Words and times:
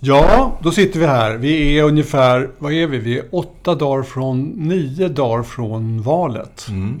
Ja, 0.00 0.58
då 0.62 0.70
sitter 0.70 1.00
vi 1.00 1.06
här. 1.06 1.34
Vi 1.34 1.78
är 1.78 1.82
ungefär, 1.82 2.50
vad 2.58 2.72
är 2.72 2.86
vi? 2.86 2.98
Vi 2.98 3.18
är 3.18 3.24
åtta 3.32 3.74
dagar 3.74 4.02
från, 4.02 4.42
nio 4.42 5.08
dagar 5.08 5.42
från 5.42 6.02
valet. 6.02 6.66
Mm. 6.68 7.00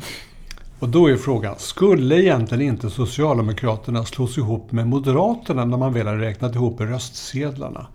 Och 0.78 0.88
då 0.88 1.06
är 1.06 1.16
frågan, 1.16 1.54
skulle 1.58 2.22
egentligen 2.22 2.62
inte 2.62 2.90
Socialdemokraterna 2.90 4.04
slås 4.04 4.38
ihop 4.38 4.72
med 4.72 4.88
Moderaterna 4.88 5.64
när 5.64 5.76
man 5.76 5.92
väl 5.92 6.06
har 6.06 6.16
räknat 6.16 6.54
ihop 6.54 6.80
röstsedlarna? 6.80 7.86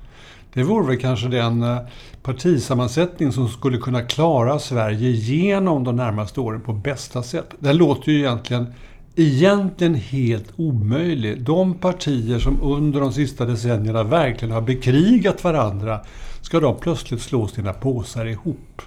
Det 0.53 0.63
vore 0.63 0.87
väl 0.87 0.97
kanske 0.97 1.27
den 1.27 1.63
eh, 1.63 1.77
partisammansättning 2.23 3.31
som 3.31 3.47
skulle 3.47 3.77
kunna 3.77 4.01
klara 4.01 4.59
Sverige 4.59 5.09
genom 5.09 5.83
de 5.83 5.95
närmaste 5.95 6.39
åren 6.39 6.61
på 6.61 6.73
bästa 6.73 7.23
sätt. 7.23 7.49
Det 7.59 7.73
låter 7.73 8.11
ju 8.11 8.19
egentligen, 8.19 8.73
egentligen 9.15 9.95
helt 9.95 10.53
omöjlig. 10.55 11.41
De 11.41 11.73
partier 11.73 12.39
som 12.39 12.61
under 12.61 12.99
de 12.99 13.13
sista 13.13 13.45
decennierna 13.45 14.03
verkligen 14.03 14.53
har 14.53 14.61
bekrigat 14.61 15.43
varandra, 15.43 15.99
ska 16.41 16.59
de 16.59 16.79
plötsligt 16.79 17.21
slå 17.21 17.47
sina 17.47 17.73
påsar 17.73 18.25
ihop? 18.25 18.81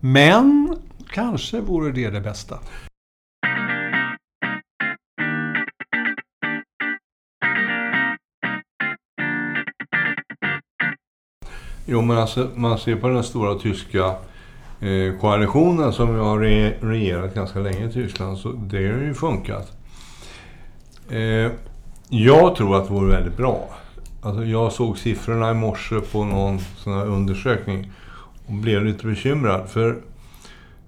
Men 0.00 0.76
kanske 1.10 1.60
vore 1.60 1.92
det 1.92 2.10
det 2.10 2.20
bästa. 2.20 2.58
Jo, 11.88 12.02
men 12.02 12.18
alltså, 12.18 12.50
man 12.54 12.78
ser 12.78 12.96
på 12.96 13.08
den 13.08 13.24
stora 13.24 13.54
tyska 13.58 14.14
eh, 14.80 15.20
koalitionen 15.20 15.92
som 15.92 16.18
har 16.18 16.38
regerat 16.86 17.34
ganska 17.34 17.58
länge 17.58 17.88
i 17.88 17.92
Tyskland, 17.92 18.38
så 18.38 18.52
det 18.52 18.76
har 18.76 18.98
ju 18.98 19.14
funkat. 19.14 19.72
Eh, 21.10 21.52
jag 22.08 22.56
tror 22.56 22.76
att 22.76 22.86
det 22.86 22.94
vore 22.94 23.12
väldigt 23.12 23.36
bra. 23.36 23.68
Alltså, 24.22 24.44
jag 24.44 24.72
såg 24.72 24.98
siffrorna 24.98 25.50
i 25.50 25.54
morse 25.54 26.00
på 26.12 26.24
någon 26.24 26.58
sån 26.58 26.92
här 26.92 27.06
undersökning 27.06 27.92
och 28.46 28.52
blev 28.52 28.84
lite 28.84 29.06
bekymrad. 29.06 29.68
För 29.68 29.96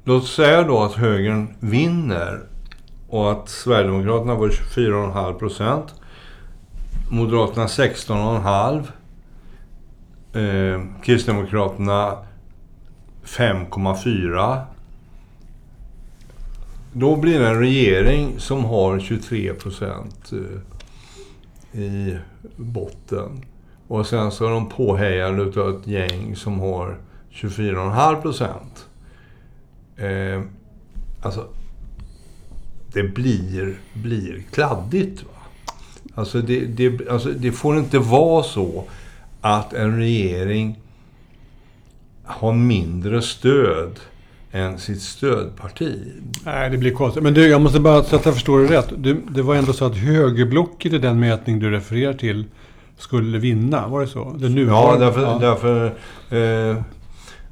låt 0.05 0.27
säga 0.27 0.63
då 0.63 0.83
att 0.83 0.93
högern 0.93 1.55
vinner 1.61 2.41
och 3.09 3.33
att 3.33 3.49
Sverigedemokraterna 3.49 4.37
får 4.37 4.49
24,5 4.49 5.35
procent. 5.35 5.95
Moderaterna 7.11 7.67
16,5 7.67 8.83
eh, 10.33 10.83
Kristdemokraterna 11.03 12.17
5,4. 13.29 14.61
Då 16.93 17.17
blir 17.17 17.41
det 17.41 17.49
en 17.49 17.59
regering 17.59 18.35
som 18.39 18.65
har 18.65 19.01
23 19.01 19.55
procent 19.55 20.33
eh, 20.33 21.81
i 21.81 22.17
botten. 22.57 23.45
Och 23.89 24.07
sen 24.07 24.31
så 24.31 24.47
är 24.47 24.51
de 24.51 24.69
påhejade 24.69 25.43
utav 25.43 25.81
ett 25.81 25.87
gäng 25.87 26.37
som 26.37 26.61
har 26.61 26.99
24,5 27.33 28.23
procent. 28.23 28.87
Eh, 29.97 30.43
alltså, 31.23 31.47
det 32.93 33.03
blir, 33.03 33.79
blir 33.95 34.43
kladdigt. 34.53 35.23
Va? 35.23 35.39
Alltså 36.15 36.41
det, 36.41 36.61
det, 36.65 37.09
alltså 37.09 37.29
det 37.29 37.53
får 37.53 37.79
inte 37.79 37.99
vara 37.99 38.43
så 38.43 38.85
att 39.41 39.73
en 39.73 39.97
regering 39.97 40.79
har 42.29 42.53
mindre 42.53 43.23
stöd 43.23 44.01
än 44.53 44.79
sitt 44.79 45.03
stödparti. 45.03 45.95
Nej, 46.45 46.71
det 46.71 46.79
blir 46.79 46.91
konstigt. 46.91 47.23
Men 47.23 47.35
du, 47.35 47.49
jag 47.49 47.61
måste 47.61 47.81
bara 47.81 48.03
så 48.03 48.17
att 48.17 48.25
jag 48.25 48.35
förstår 48.35 48.61
det 48.61 48.79
rätt. 48.79 48.93
Du, 48.97 49.23
det 49.29 49.43
var 49.43 49.55
ändå 49.55 49.73
så 49.73 49.85
att 49.85 49.97
högerblocket 49.97 50.93
i 50.93 50.99
den 50.99 51.21
mätning 51.21 51.59
du 51.59 51.71
refererar 51.71 52.13
till 52.15 52.45
skulle 52.99 53.39
vinna, 53.39 53.89
var 53.89 54.01
det 54.01 54.07
så? 54.07 54.37
Det 54.39 54.49
ja, 54.49 54.97
därför, 54.99 55.23
ja. 55.23 55.39
därför 55.41 55.87
eh, 56.71 56.83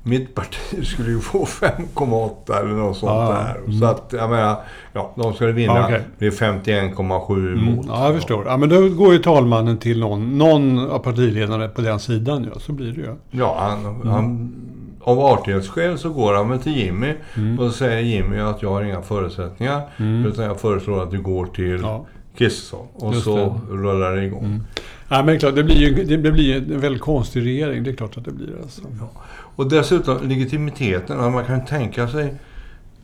mitt 0.06 0.34
parti 0.34 0.86
skulle 0.86 1.10
ju 1.10 1.20
få 1.20 1.44
5,8 1.44 2.60
eller 2.60 2.74
något 2.74 2.96
sånt 2.96 3.12
ja, 3.12 3.30
där. 3.30 3.58
Mm. 3.58 3.80
Så 3.80 3.86
att, 3.86 4.12
jag 4.12 4.30
menar, 4.30 4.56
ja, 4.92 5.14
de 5.16 5.34
skulle 5.34 5.52
vinna. 5.52 5.76
Ja, 5.76 5.84
okay. 5.84 6.00
Det 6.18 6.26
är 6.26 6.30
51,7 6.30 7.52
mm. 7.52 7.64
mot. 7.64 7.86
Ja, 7.88 8.04
jag 8.06 8.14
förstår. 8.14 8.46
Ja, 8.46 8.56
men 8.56 8.68
då 8.68 8.88
går 8.88 9.12
ju 9.12 9.18
talmannen 9.18 9.78
till 9.78 10.00
någon, 10.00 10.38
någon 10.38 10.90
av 10.90 10.98
partiledarna 10.98 11.68
på 11.68 11.80
den 11.80 11.98
sidan. 11.98 12.46
Ja, 12.54 12.60
så 12.60 12.72
blir 12.72 12.92
det 12.92 13.00
ju. 13.00 13.14
Ja, 13.30 13.56
han, 13.60 13.86
mm. 13.86 14.08
han, 14.08 14.54
av 15.00 15.20
artighetsskäl 15.20 15.98
så 15.98 16.10
går 16.10 16.34
han 16.34 16.50
väl 16.50 16.58
till 16.58 16.76
Jimmy 16.76 17.14
mm. 17.36 17.58
och 17.58 17.70
så 17.70 17.76
säger 17.76 18.00
Jimmy 18.00 18.38
att 18.38 18.62
jag 18.62 18.70
har 18.70 18.82
inga 18.82 19.02
förutsättningar. 19.02 19.82
Mm. 19.96 20.26
Utan 20.26 20.44
jag 20.44 20.60
föreslår 20.60 21.02
att 21.02 21.10
du 21.10 21.22
går 21.22 21.46
till 21.46 21.80
ja. 21.82 22.06
Kristersson. 22.36 22.86
Och 22.94 23.12
Just 23.12 23.24
så 23.24 23.36
det. 23.36 23.76
rullar 23.76 24.16
det 24.16 24.24
igång. 24.24 24.44
Mm. 24.44 24.62
Ja, 25.08 25.22
men 25.22 25.38
klart, 25.38 25.54
det 25.54 25.64
blir 25.64 25.76
ju 25.76 26.04
det 26.04 26.32
blir 26.32 26.56
en 26.56 26.80
väldigt 26.80 27.02
konstig 27.02 27.44
regering. 27.44 27.84
Det 27.84 27.90
är 27.90 27.94
klart 27.94 28.16
att 28.16 28.24
det 28.24 28.32
blir. 28.32 28.56
Alltså. 28.62 28.82
Ja. 29.00 29.10
Och 29.56 29.68
dessutom 29.68 30.28
legitimiteten. 30.28 31.32
Man 31.32 31.44
kan 31.44 31.64
tänka 31.64 32.08
sig... 32.08 32.34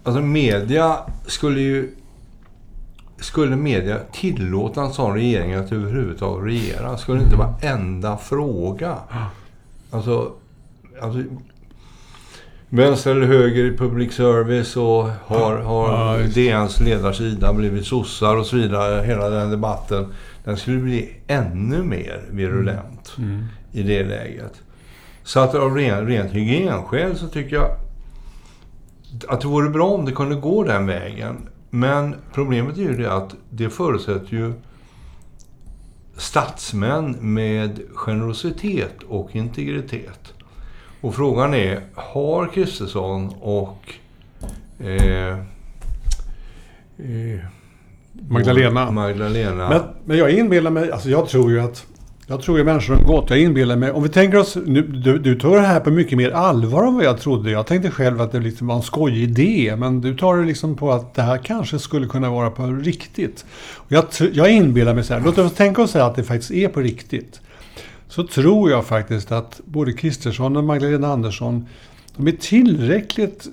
Alltså 0.04 0.22
media 0.22 0.98
skulle 1.26 1.60
ju... 1.60 1.94
Skulle 3.20 3.56
media 3.56 3.98
tillåta 4.12 4.82
en 4.82 4.92
sån 4.92 5.14
regering 5.14 5.54
att 5.54 5.72
överhuvudtaget 5.72 6.46
regera? 6.46 6.96
Skulle 6.96 7.18
det 7.18 7.24
inte 7.24 7.36
vara 7.36 7.54
enda 7.60 8.16
fråga? 8.16 8.96
Alltså... 9.90 10.32
alltså 11.00 11.22
vänster 12.68 13.10
eller 13.10 13.26
höger 13.26 13.64
i 13.64 13.76
public 13.76 14.12
service 14.12 14.76
och 14.76 15.08
har, 15.26 15.56
har 15.56 16.18
ja, 16.20 16.26
DNs 16.26 16.80
ledarsida 16.80 17.52
blivit 17.52 17.86
sossar 17.86 18.36
och 18.36 18.46
så 18.46 18.56
vidare. 18.56 19.06
Hela 19.06 19.28
den 19.28 19.50
debatten. 19.50 20.06
Den 20.44 20.56
skulle 20.56 20.78
bli 20.78 21.14
ännu 21.26 21.82
mer 21.82 22.22
virulent. 22.30 23.14
Mm. 23.18 23.44
i 23.72 23.82
det 23.82 24.04
läget. 24.04 24.62
Så 25.24 25.40
att 25.40 25.54
av 25.54 25.76
ren, 25.76 26.06
rent 26.06 26.32
hygienskäl 26.32 27.16
så 27.16 27.28
tycker 27.28 27.56
jag 27.56 27.76
att 29.28 29.40
det 29.40 29.48
vore 29.48 29.70
bra 29.70 29.88
om 29.88 30.04
det 30.04 30.12
kunde 30.12 30.34
gå 30.34 30.64
den 30.64 30.86
vägen. 30.86 31.48
Men 31.70 32.14
problemet 32.34 32.76
är 32.76 32.82
ju 32.82 32.96
det 32.96 33.12
att 33.12 33.34
det 33.50 33.70
förutsätter 33.70 34.32
ju 34.36 34.52
statsmän 36.16 37.16
med 37.20 37.80
generositet 37.94 39.02
och 39.08 39.36
integritet. 39.36 40.32
Och 41.00 41.14
frågan 41.14 41.54
är, 41.54 41.80
har 41.94 42.46
Kristersson 42.46 43.34
och 43.40 43.94
eh, 44.78 45.38
eh, 46.98 47.40
Magdalena. 48.12 48.90
Magdalena. 48.90 49.68
Men, 49.68 49.82
men 50.04 50.18
jag 50.18 50.30
inbillar 50.30 50.70
mig, 50.70 50.92
alltså 50.92 51.10
jag 51.10 51.28
tror 51.28 51.50
ju 51.50 51.60
att 51.60 51.86
jag 52.26 52.42
tror 52.42 52.58
ju 52.58 52.64
människor 52.64 52.94
har 52.94 53.02
gått. 53.02 53.30
Jag 53.30 53.38
inbillar 53.38 53.76
mig. 53.76 53.90
Om 53.90 54.02
vi 54.02 54.08
tänker 54.08 54.38
oss, 54.38 54.56
nu, 54.66 54.82
du, 54.82 55.18
du 55.18 55.38
tar 55.38 55.56
det 55.56 55.66
här 55.66 55.80
på 55.80 55.90
mycket 55.90 56.18
mer 56.18 56.30
allvar 56.30 56.86
än 56.86 56.94
vad 56.94 57.04
jag 57.04 57.20
trodde. 57.20 57.50
Jag 57.50 57.66
tänkte 57.66 57.90
själv 57.90 58.20
att 58.20 58.32
det 58.32 58.40
liksom 58.40 58.66
var 58.66 58.76
en 58.76 58.82
skojig 58.82 59.22
idé. 59.22 59.76
Men 59.76 60.00
du 60.00 60.16
tar 60.16 60.36
det 60.36 60.44
liksom 60.44 60.76
på 60.76 60.92
att 60.92 61.14
det 61.14 61.22
här 61.22 61.38
kanske 61.38 61.78
skulle 61.78 62.06
kunna 62.06 62.30
vara 62.30 62.50
på 62.50 62.66
riktigt. 62.66 63.44
Och 63.74 63.92
jag, 63.92 64.04
jag 64.32 64.50
inbillar 64.50 64.94
mig 64.94 65.04
så 65.04 65.14
här. 65.14 65.20
Låt 65.24 65.38
oss 65.38 65.54
tänka 65.54 65.82
oss 65.82 65.96
att 65.96 66.16
det 66.16 66.24
faktiskt 66.24 66.50
är 66.50 66.68
på 66.68 66.80
riktigt. 66.80 67.40
Så 68.08 68.26
tror 68.26 68.70
jag 68.70 68.86
faktiskt 68.86 69.32
att 69.32 69.60
både 69.64 69.92
Kristersson 69.92 70.56
och 70.56 70.64
Magdalena 70.64 71.08
Andersson 71.08 71.66
de 72.16 72.28
är 72.28 72.32
tillräckligt, 72.32 73.48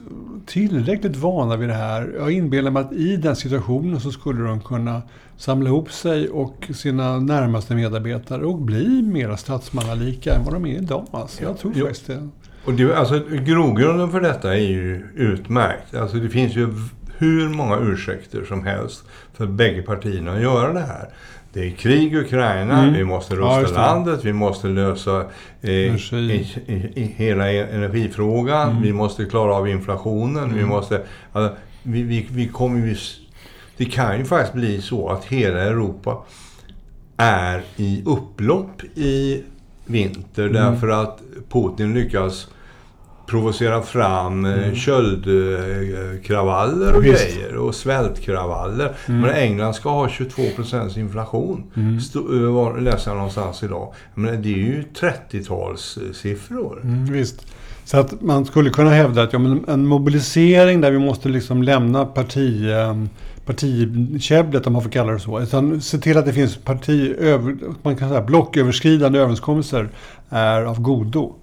tillräckligt 0.46 1.16
vana 1.16 1.58
vid 1.58 1.70
det 1.70 1.76
här. 1.76 2.14
Jag 2.18 2.32
inbillar 2.32 2.72
mig 2.72 2.84
att 2.84 2.94
i 2.94 3.16
den 3.18 3.36
situationen 3.36 4.00
så 4.00 4.12
skulle 4.12 4.44
de 4.44 4.62
kunna 4.62 5.02
samla 5.38 5.70
ihop 5.70 5.92
sig 5.92 6.30
och 6.30 6.70
sina 6.74 7.20
närmaste 7.20 7.76
medarbetare 7.76 8.46
och 8.46 8.58
bli 8.58 9.02
mera 9.02 9.38
statsmannalika 9.38 10.34
än 10.34 10.44
vad 10.44 10.54
de 10.54 10.66
är 10.66 10.78
idag. 10.78 11.08
Alltså, 11.12 11.44
jag 11.44 11.58
tror 11.58 11.74
ja. 11.76 11.86
faktiskt 11.86 12.08
det. 12.08 12.30
Och 12.66 12.74
det, 12.74 12.96
alltså, 12.96 13.20
grogrunden 13.46 14.12
för 14.12 14.22
detta 14.22 14.56
är 14.56 14.70
ju 14.70 15.04
utmärkt. 15.16 15.96
Alltså, 15.96 16.18
det 16.18 16.30
finns 16.30 16.56
ju 16.56 16.74
hur 17.18 17.50
många 17.50 17.80
ursäkter 17.80 18.46
som 18.48 18.66
helst 18.66 19.04
för 19.34 19.48
bägge 19.48 19.82
partierna 19.82 20.34
att 20.34 20.42
göra 20.42 20.74
det 20.74 20.80
här. 20.80 21.10
Det 21.54 21.68
är 21.68 21.72
krig 21.72 22.14
i 22.14 22.18
Ukraina, 22.18 22.84
mm. 22.84 22.94
vi 22.94 23.04
måste 23.04 23.36
rusta 23.36 23.62
ja, 23.62 23.82
landet, 23.82 24.26
vi 24.26 24.34
måste 24.34 24.68
lösa 24.68 25.26
eh, 25.62 25.72
i, 25.72 26.48
i, 26.96 27.14
hela 27.16 27.52
energifrågan, 27.52 28.70
mm. 28.70 28.82
vi 28.82 28.94
måste 28.94 29.26
klara 29.26 29.56
av 29.56 29.70
inflationen, 29.70 30.44
mm. 30.44 30.58
vi 30.58 30.66
måste... 30.66 31.02
Alltså, 31.34 31.58
vi, 31.84 32.04
vi, 32.04 32.28
vi 32.32 32.48
kommer 32.48 32.88
ju... 32.88 32.96
Det 33.78 33.86
kan 33.86 34.18
ju 34.18 34.26
faktiskt 34.26 34.54
bli 34.54 34.82
så 34.82 35.10
att 35.10 35.26
hela 35.26 35.60
Europa 35.60 36.18
är 37.18 37.64
i 37.76 38.04
upplopp 38.06 38.84
i 38.96 39.44
vinter 39.86 40.44
mm. 40.48 40.54
därför 40.54 40.88
att 40.88 41.22
Putin 41.50 41.94
lyckas 41.94 42.48
provocera 43.30 43.82
fram 43.82 44.46
eh, 44.46 44.54
mm. 44.54 44.76
köldkravaller 44.76 46.96
och 46.96 47.06
Visst. 47.06 47.26
grejer 47.26 47.56
och 47.56 47.76
svältkravaller. 47.76 48.94
Mm. 49.06 49.22
Men 49.22 49.30
England 49.30 49.74
ska 49.74 49.90
ha 49.90 50.08
22% 50.08 51.00
inflation. 51.00 51.64
Mm. 51.76 52.00
Stå, 52.00 52.52
var, 52.52 52.80
läste 52.80 53.10
jag 53.10 53.18
någonstans 53.18 53.64
idag. 53.64 53.94
Men 54.14 54.42
det 54.42 54.54
är 54.54 54.58
ju 54.58 54.84
30-talssiffror. 55.00 56.82
Mm, 56.84 57.06
visst. 57.06 57.46
Så 57.86 57.98
att 57.98 58.22
man 58.22 58.46
skulle 58.46 58.70
kunna 58.70 58.90
hävda 58.90 59.24
att 59.24 59.34
ja, 59.34 59.40
men 59.40 59.66
en 59.68 59.88
mobilisering 59.88 60.82
där 60.82 60.92
vi 60.92 61.00
måste 61.00 61.30
liksom 61.30 61.64
lämna 61.64 62.06
parti, 62.06 62.66
partikäbblet, 63.46 64.68
om 64.68 64.74
man 64.74 64.82
får 64.82 64.90
kalla 64.90 65.12
det 65.12 65.20
så. 65.20 65.40
Utan 65.40 65.82
se 65.82 65.98
till 65.98 66.18
att 66.18 66.26
det 66.26 66.34
finns 66.34 66.58
parti, 66.58 67.16
man 67.82 67.96
kan 67.96 68.10
säga, 68.10 68.22
blocköverskridande 68.22 69.20
överenskommelser 69.20 69.90
är 70.30 70.62
av 70.62 70.82
godo. 70.82 71.36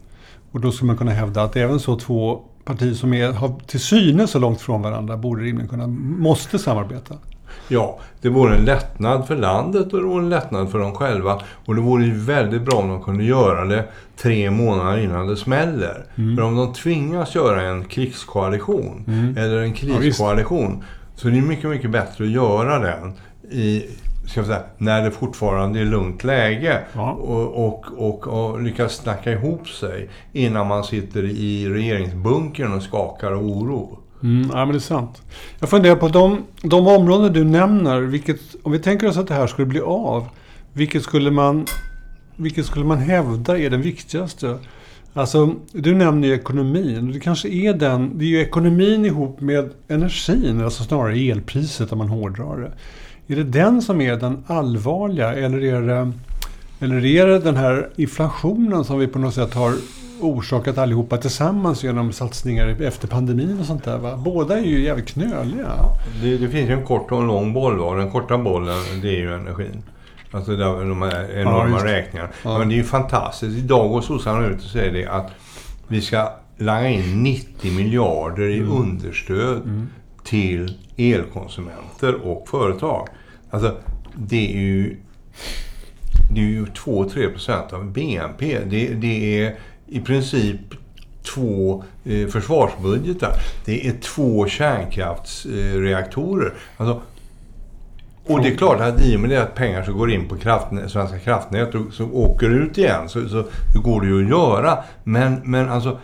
Och 0.57 0.63
då 0.63 0.73
skulle 0.73 0.87
man 0.87 0.97
kunna 0.97 1.11
hävda 1.11 1.43
att 1.43 1.57
även 1.57 1.81
så 1.81 1.97
två 1.97 2.41
partier 2.65 2.95
som 2.95 3.15
är, 3.15 3.33
har 3.33 3.55
till 3.67 3.81
synes 3.81 4.31
så 4.31 4.39
långt 4.39 4.61
från 4.61 4.83
varandra 4.83 5.17
borde 5.17 5.43
rimligen 5.43 5.69
kunna, 5.69 5.87
måste 5.87 6.59
samarbeta. 6.59 7.15
Ja, 7.69 7.99
det 8.21 8.29
vore 8.29 8.57
en 8.57 8.65
lättnad 8.65 9.27
för 9.27 9.37
landet 9.37 9.93
och 9.93 9.99
det 9.99 10.07
vore 10.07 10.23
en 10.23 10.29
lättnad 10.29 10.71
för 10.71 10.79
dem 10.79 10.93
själva. 10.93 11.41
Och 11.65 11.75
det 11.75 11.81
vore 11.81 12.05
ju 12.05 12.15
väldigt 12.15 12.63
bra 12.63 12.79
om 12.79 12.89
de 12.89 13.03
kunde 13.03 13.25
göra 13.25 13.65
det 13.65 13.85
tre 14.17 14.51
månader 14.51 14.99
innan 14.99 15.27
det 15.27 15.37
smäller. 15.37 16.05
Mm. 16.15 16.37
För 16.37 16.43
om 16.43 16.57
de 16.57 16.73
tvingas 16.73 17.35
göra 17.35 17.63
en 17.63 17.85
krigskoalition 17.85 19.05
mm. 19.07 19.37
eller 19.37 19.59
en 19.59 19.73
kriskoalition 19.73 20.77
ja, 20.81 20.87
så 21.17 21.29
det 21.29 21.39
är 21.39 21.43
mycket, 21.43 21.71
mycket 21.71 21.91
bättre 21.91 22.25
att 22.25 22.31
göra 22.31 22.79
den 22.79 23.13
i 23.51 23.85
ska 24.27 24.45
säga, 24.45 24.63
när 24.79 25.05
det 25.05 25.11
fortfarande 25.11 25.81
är 25.81 25.85
lugnt 25.85 26.25
läge 26.25 26.81
ja. 26.93 27.13
och, 27.13 27.67
och, 27.67 27.85
och, 27.97 28.27
och, 28.27 28.63
lyckas 28.63 28.97
snacka 28.97 29.33
ihop 29.33 29.69
sig 29.69 30.09
innan 30.33 30.67
man 30.67 30.85
sitter 30.85 31.25
i 31.25 31.69
regeringsbunkern 31.69 32.73
och 32.73 32.83
skakar 32.83 33.33
av 33.33 33.47
oro. 33.47 33.99
Mm, 34.23 34.51
ja, 34.53 34.65
men 34.65 34.69
det 34.69 34.79
är 34.79 34.81
sant. 34.81 35.23
Jag 35.59 35.69
funderar 35.69 35.97
på 35.97 36.09
de, 36.09 36.45
de 36.63 36.87
områden 36.87 37.33
du 37.33 37.45
nämner. 37.45 38.01
Vilket, 38.01 38.41
om 38.63 38.73
vi 38.73 38.79
tänker 38.79 39.09
oss 39.09 39.17
att 39.17 39.29
det 39.29 39.35
här 39.35 39.47
skulle 39.47 39.67
bli 39.67 39.81
av. 39.81 40.29
Vilket 40.73 41.03
skulle 41.03 41.31
man, 41.31 41.67
vilket 42.37 42.67
skulle 42.67 42.85
man 42.85 42.99
hävda 42.99 43.59
är 43.59 43.71
den 43.71 43.83
viktigaste? 43.83 44.59
Alltså, 45.13 45.55
du 45.73 45.95
nämner 45.95 46.29
ju 46.29 46.35
ekonomin. 46.35 47.13
Det 47.13 47.21
kanske 47.21 47.49
är 47.49 47.75
den. 47.75 48.19
Det 48.19 48.25
är 48.25 48.29
ju 48.29 48.41
ekonomin 48.41 49.05
ihop 49.05 49.41
med 49.41 49.71
energin. 49.89 50.61
Alltså 50.61 50.83
snarare 50.83 51.19
elpriset 51.19 51.93
om 51.93 51.99
man 51.99 52.09
hårdrar 52.09 52.61
det. 52.61 52.73
Är 53.29 53.37
det 53.37 53.45
den 53.45 53.83
som 53.83 54.01
är 54.01 54.17
den 54.17 54.45
allvarliga 54.47 55.35
eller 55.35 55.65
är 55.65 55.83
det, 55.83 56.13
eller 56.81 57.05
är 57.05 57.27
det 57.27 57.39
den 57.39 57.57
här 57.57 57.89
inflationen 57.97 58.85
som 58.85 58.99
vi 58.99 59.07
på 59.07 59.19
något 59.19 59.35
sätt 59.35 59.55
har 59.55 59.75
orsakat 60.21 60.79
allihopa 60.79 61.17
tillsammans 61.17 61.85
genom 61.85 62.13
satsningar 62.13 62.83
efter 62.83 63.09
pandemin 63.09 63.61
och 63.61 63.67
sånt 63.67 63.85
där. 63.85 63.99
Va? 63.99 64.17
Båda 64.17 64.59
är 64.59 64.65
ju 64.65 64.85
jävligt 64.85 65.09
knöliga. 65.09 65.73
Det, 66.23 66.37
det 66.37 66.49
finns 66.49 66.71
ju 66.71 66.73
en 66.73 66.85
kort 66.85 67.13
och 67.13 67.21
en 67.21 67.27
lång 67.27 67.53
boll. 67.53 67.79
Va? 67.79 67.95
Den 67.95 68.11
korta 68.11 68.39
bollen, 68.39 68.77
det 69.03 69.09
är 69.09 69.19
ju 69.19 69.35
energin. 69.35 69.83
Alltså 70.31 70.57
de 70.57 71.03
här 71.03 71.41
enorma 71.41 71.79
ja, 71.79 71.85
räkningarna. 71.85 72.31
Ja. 72.43 72.59
Men 72.59 72.69
det 72.69 72.75
är 72.75 72.77
ju 72.77 72.85
fantastiskt. 72.85 73.59
Idag 73.59 73.91
går 73.91 74.01
sossarna 74.01 74.47
ut 74.47 74.59
och 74.59 74.71
säger 74.71 74.93
det 74.93 75.07
att 75.07 75.31
vi 75.89 76.01
ska 76.01 76.33
langa 76.59 76.89
in 76.89 77.23
90 77.23 77.73
miljarder 77.73 78.49
i 78.49 78.59
mm. 78.59 78.73
understöd 78.73 79.57
mm. 79.57 79.89
till 80.25 80.75
elkonsumenter 80.97 82.15
och 82.15 82.49
företag. 82.49 83.09
Alltså, 83.51 83.77
det 84.15 84.55
är 84.55 84.61
ju... 84.61 84.97
Det 86.35 86.41
är 86.41 86.45
ju 86.45 86.65
2-3 86.65 87.33
procent 87.33 87.73
av 87.73 87.93
BNP. 87.93 88.59
Det, 88.65 88.89
det 88.89 89.43
är 89.43 89.57
i 89.87 90.01
princip 90.01 90.61
två 91.35 91.85
eh, 92.05 92.29
försvarsbudgetar. 92.29 93.33
Det 93.65 93.89
är 93.89 93.93
två 93.93 94.47
kärnkraftsreaktorer. 94.47 96.55
Alltså, 96.77 97.03
och 98.27 98.43
det 98.43 98.49
är 98.49 98.57
klart 98.57 98.81
att 98.81 99.03
i 99.03 99.17
och 99.17 99.21
med 99.21 99.31
det 99.31 99.43
att 99.43 99.55
pengar 99.55 99.83
som 99.83 99.99
går 99.99 100.13
in 100.13 100.29
på 100.29 100.37
kraft, 100.37 100.67
Svenska 100.87 101.19
kraftnät 101.19 101.75
och 101.75 101.93
som 101.93 102.15
åker 102.15 102.51
ut 102.51 102.79
igen 102.79 103.09
så, 103.09 103.29
så, 103.29 103.45
så, 103.75 103.81
går 103.81 104.01
det 104.01 104.07
ju 104.07 104.25
att 104.25 104.31
göra. 104.31 104.79
Men, 105.05 105.41
men 105.45 105.69
alltså, 105.69 105.99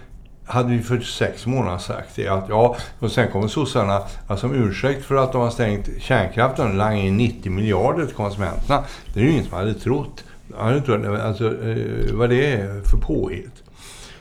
hade 0.46 0.68
vi 0.68 0.82
för 0.82 1.00
sex 1.00 1.46
månader 1.46 1.78
sagt 1.78 2.16
det 2.16 2.28
att 2.28 2.48
ja, 2.48 2.76
och 2.98 3.12
sen 3.12 3.30
kommer 3.30 3.48
sossarna 3.48 4.02
alltså, 4.26 4.48
som 4.48 4.54
ursäkt 4.54 5.04
för 5.04 5.14
att 5.16 5.32
de 5.32 5.40
har 5.40 5.50
stängt 5.50 5.88
kärnkraften 5.98 6.80
och 6.80 6.92
in 6.94 7.16
90 7.16 7.52
miljarder 7.52 8.06
till 8.06 8.14
konsumenterna. 8.14 8.84
Det 9.14 9.20
är 9.20 9.24
ju 9.24 9.30
ingen 9.30 9.44
som 9.44 9.58
hade 9.58 9.74
trott. 9.74 10.24
Alltså, 10.58 11.46
eh, 11.46 12.12
vad 12.12 12.30
det 12.30 12.52
är 12.52 12.82
för 12.82 12.96
påhitt. 12.96 13.62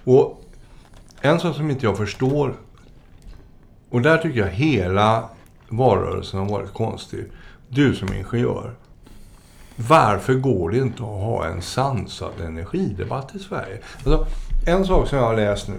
Och 0.04 0.42
en 1.22 1.40
sak 1.40 1.56
som 1.56 1.72
inte 1.72 1.86
jag 1.86 1.98
förstår, 1.98 2.54
och 3.90 4.02
där 4.02 4.18
tycker 4.18 4.40
jag 4.40 4.48
hela 4.48 5.30
valrörelsen 5.70 6.40
har 6.40 6.50
varit 6.50 6.74
konstig. 6.74 7.26
Du 7.68 7.96
som 7.96 8.14
ingenjör. 8.14 8.74
Varför 9.76 10.34
går 10.34 10.70
det 10.70 10.78
inte 10.78 11.04
att 11.04 11.10
ha 11.10 11.46
en 11.46 11.62
sansad 11.62 12.42
energidebatt 12.42 13.36
i 13.36 13.40
Sverige? 13.40 13.80
Alltså, 13.96 14.28
en 14.68 14.86
sak 14.86 15.08
som 15.08 15.18
jag 15.18 15.26
har 15.26 15.36
läst 15.36 15.68
nu, 15.68 15.78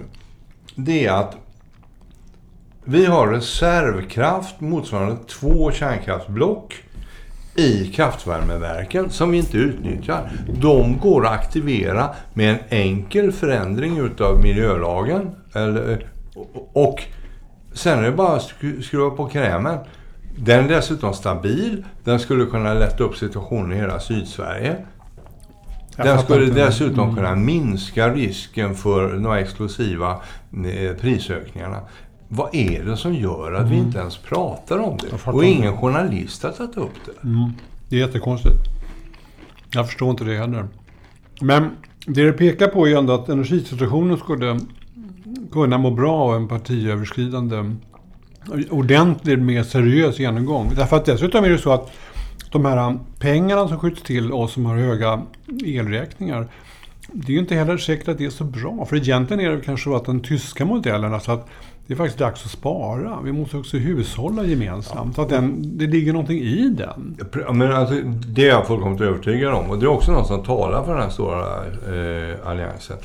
det 0.74 1.06
är 1.06 1.12
att 1.12 1.36
vi 2.84 3.06
har 3.06 3.28
reservkraft 3.28 4.60
motsvarande 4.60 5.16
två 5.28 5.70
kärnkraftsblock 5.72 6.82
i 7.56 7.86
kraftvärmeverken 7.86 9.10
som 9.10 9.30
vi 9.30 9.38
inte 9.38 9.56
utnyttjar. 9.56 10.30
De 10.48 10.98
går 10.98 11.26
att 11.26 11.32
aktivera 11.32 12.10
med 12.34 12.50
en 12.50 12.58
enkel 12.69 13.32
förändring 13.32 13.98
utav 13.98 14.42
miljölagen. 14.42 15.30
Eller, 15.54 16.06
och 16.72 17.02
sen 17.72 17.98
är 17.98 18.02
det 18.02 18.12
bara 18.12 18.36
att 18.36 18.52
skruva 18.82 19.10
på 19.10 19.26
krämen. 19.26 19.78
Den 20.38 20.64
är 20.64 20.69
dessutom 20.69 21.14
stabil. 21.14 21.84
Den 22.04 22.19
skulle 22.19 22.46
kunna 22.46 22.74
lätta 22.74 23.04
upp 23.04 23.16
situationen 23.16 23.72
i 23.72 23.76
hela 23.76 24.00
Sydsverige. 24.00 24.76
Den 25.96 26.18
skulle 26.18 26.46
dessutom 26.46 27.04
mm. 27.04 27.14
kunna 27.16 27.36
minska 27.36 28.14
risken 28.14 28.74
för 28.74 29.18
några 29.18 29.40
exklusiva 29.40 30.10
eh, 30.10 30.96
prisökningarna. 31.00 31.80
Vad 32.28 32.54
är 32.54 32.84
det 32.84 32.96
som 32.96 33.14
gör 33.14 33.52
att 33.52 33.60
mm. 33.60 33.72
vi 33.72 33.76
inte 33.76 33.98
ens 33.98 34.16
pratar 34.16 34.78
om 34.78 34.98
det? 34.98 35.30
Och 35.30 35.44
ingen 35.44 35.76
journalist 35.76 36.42
har 36.42 36.50
tagit 36.50 36.76
upp 36.76 36.94
det. 37.04 37.28
Mm. 37.28 37.50
Det 37.88 37.96
är 37.96 38.00
jättekonstigt. 38.00 38.56
Jag 39.70 39.86
förstår 39.86 40.10
inte 40.10 40.24
det 40.24 40.36
heller. 40.36 40.64
Men 41.40 41.70
det 42.06 42.24
det 42.24 42.32
pekar 42.32 42.68
på 42.68 42.88
är 42.88 42.96
ändå 42.96 43.12
att 43.12 43.28
energisituationen 43.28 44.18
skulle 44.18 44.60
kunna 45.52 45.78
må 45.78 45.90
bra 45.90 46.16
av 46.16 46.36
en 46.36 46.48
partiöverskridande 46.48 47.74
ordentlig, 48.70 49.38
mer 49.38 49.62
seriös 49.62 50.18
genomgång. 50.18 50.72
Därför 50.76 50.96
att 50.96 51.04
dessutom 51.04 51.44
är 51.44 51.48
det 51.48 51.58
så 51.58 51.72
att 51.72 51.90
de 52.52 52.64
här 52.64 52.99
pengarna 53.19 53.69
som 53.69 53.78
skjuts 53.78 54.02
till 54.02 54.32
oss 54.32 54.52
som 54.52 54.66
har 54.66 54.76
höga 54.76 55.22
elräkningar 55.64 56.49
det 57.12 57.32
är 57.32 57.34
ju 57.34 57.38
inte 57.38 57.54
heller 57.54 57.76
säkert 57.76 58.08
att 58.08 58.19
det 58.19 58.25
är 58.25 58.31
så 58.31 58.44
bra. 58.44 58.84
För 58.84 58.96
egentligen 58.96 59.46
är 59.46 59.50
det 59.50 59.60
kanske 59.60 59.84
så 59.84 59.96
att 59.96 60.04
den 60.04 60.20
tyska 60.20 60.64
modellen, 60.64 61.14
alltså 61.14 61.32
att 61.32 61.49
det 61.87 61.94
är 61.94 61.96
faktiskt 61.96 62.19
dags 62.19 62.44
att 62.44 62.50
spara. 62.50 63.19
Vi 63.25 63.32
måste 63.32 63.56
också 63.56 63.76
hushålla 63.76 64.44
gemensamt. 64.44 65.16
Ja. 65.16 65.22
Att 65.22 65.28
den, 65.28 65.78
det 65.78 65.87
ligger 65.87 66.12
någonting 66.12 66.38
i 66.38 66.69
den. 66.69 67.16
Men 67.56 67.72
alltså, 67.72 67.94
det 68.26 68.44
är 68.44 68.49
jag 68.49 68.66
fullkomligt 68.66 69.00
övertygad 69.00 69.55
om. 69.55 69.70
Och 69.70 69.78
det 69.78 69.84
är 69.87 69.90
också 69.90 70.12
något 70.12 70.26
som 70.26 70.43
talar 70.43 70.84
för 70.84 70.93
den 70.93 71.02
här 71.02 71.10
stora 71.10 71.64
eh, 71.66 72.50
alliansen. 72.50 72.96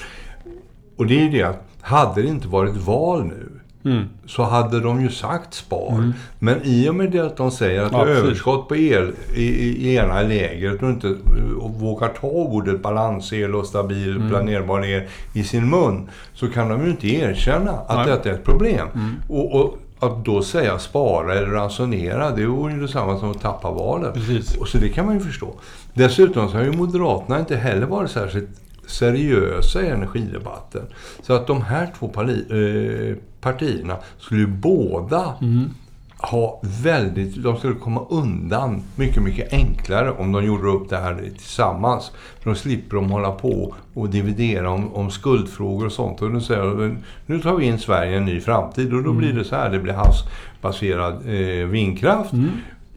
Och 0.97 1.07
det 1.07 1.19
är 1.19 1.23
ju 1.23 1.29
det 1.29 1.43
att, 1.43 1.63
hade 1.81 2.21
det 2.21 2.27
inte 2.27 2.47
varit 2.47 2.75
val 2.75 3.25
nu 3.25 3.56
Mm. 3.85 4.03
så 4.25 4.43
hade 4.43 4.79
de 4.79 5.01
ju 5.01 5.09
sagt 5.09 5.53
spar. 5.53 5.93
Mm. 5.93 6.13
Men 6.39 6.57
i 6.63 6.89
och 6.89 6.95
med 6.95 7.11
det 7.11 7.19
att 7.19 7.37
de 7.37 7.51
säger 7.51 7.81
att 7.81 7.91
ja, 7.91 8.05
det 8.05 8.11
är 8.11 8.15
överskott 8.15 8.67
på 8.67 8.75
el 8.75 9.11
i, 9.35 9.43
i 9.43 9.95
ena 9.95 10.21
lägret 10.21 10.83
och 10.83 10.89
inte 10.89 11.15
och 11.59 11.71
vågar 11.71 12.07
ta 12.07 12.27
ordet 12.27 12.81
balansel 12.81 13.55
och 13.55 13.65
stabil 13.65 14.15
mm. 14.15 14.29
planerbar 14.29 14.85
el 14.85 15.03
i 15.33 15.43
sin 15.43 15.69
mun 15.69 16.09
så 16.33 16.47
kan 16.47 16.69
de 16.69 16.83
ju 16.85 16.91
inte 16.91 17.07
erkänna 17.07 17.71
att 17.71 17.97
Nej. 17.97 18.07
detta 18.07 18.29
är 18.29 18.33
ett 18.33 18.43
problem. 18.43 18.87
Mm. 18.95 19.15
Och, 19.27 19.61
och, 19.61 19.77
att 19.99 20.25
då 20.25 20.43
säga 20.43 20.79
spara 20.79 21.33
eller 21.33 21.47
ransonera, 21.47 22.31
det 22.31 22.45
vore 22.45 22.73
ju 22.73 22.81
detsamma 22.81 23.19
som 23.19 23.31
att 23.31 23.41
tappa 23.41 23.71
valet. 23.71 24.13
Precis. 24.13 24.57
Och 24.57 24.67
så 24.67 24.77
det 24.77 24.89
kan 24.89 25.05
man 25.05 25.15
ju 25.15 25.21
förstå. 25.21 25.53
Dessutom 25.93 26.49
så 26.49 26.57
har 26.57 26.63
ju 26.63 26.71
Moderaterna 26.71 27.39
inte 27.39 27.55
heller 27.55 27.85
varit 27.87 28.11
särskilt 28.11 28.49
seriösa 28.87 29.81
i 29.81 29.89
energidebatten. 29.89 30.81
Så 31.21 31.33
att 31.33 31.47
de 31.47 31.61
här 31.61 31.93
två 31.99 32.05
eh, 32.05 33.15
partierna 33.41 33.97
skulle 34.17 34.41
ju 34.41 34.47
båda 34.47 35.33
mm. 35.41 35.69
ha 36.17 36.61
väldigt... 36.83 37.43
De 37.43 37.57
skulle 37.57 37.75
komma 37.75 38.05
undan 38.09 38.83
mycket, 38.95 39.23
mycket 39.23 39.53
enklare 39.53 40.11
om 40.11 40.31
de 40.31 40.45
gjorde 40.45 40.67
upp 40.67 40.89
det 40.89 40.97
här 40.97 41.15
tillsammans. 41.37 42.11
För 42.39 42.49
då 42.49 42.55
slipper 42.55 42.95
de 42.95 43.11
hålla 43.11 43.31
på 43.31 43.75
och 43.93 44.09
dividera 44.09 44.69
om, 44.69 44.93
om 44.93 45.11
skuldfrågor 45.11 45.85
och 45.85 45.91
sånt. 45.91 46.21
Och 46.21 46.31
nu 46.31 46.41
säger 46.41 46.97
nu 47.25 47.39
tar 47.39 47.55
vi 47.55 47.65
in 47.65 47.79
Sverige 47.79 48.11
i 48.11 48.17
en 48.17 48.25
ny 48.25 48.39
framtid 48.39 48.93
och 48.93 49.03
då 49.03 49.09
mm. 49.09 49.17
blir 49.17 49.33
det 49.33 49.43
så 49.43 49.55
här. 49.55 49.69
Det 49.69 49.79
blir 49.79 49.93
havsbaserad 49.93 51.13
eh, 51.13 51.67
vindkraft. 51.67 52.33
Mm. 52.33 52.49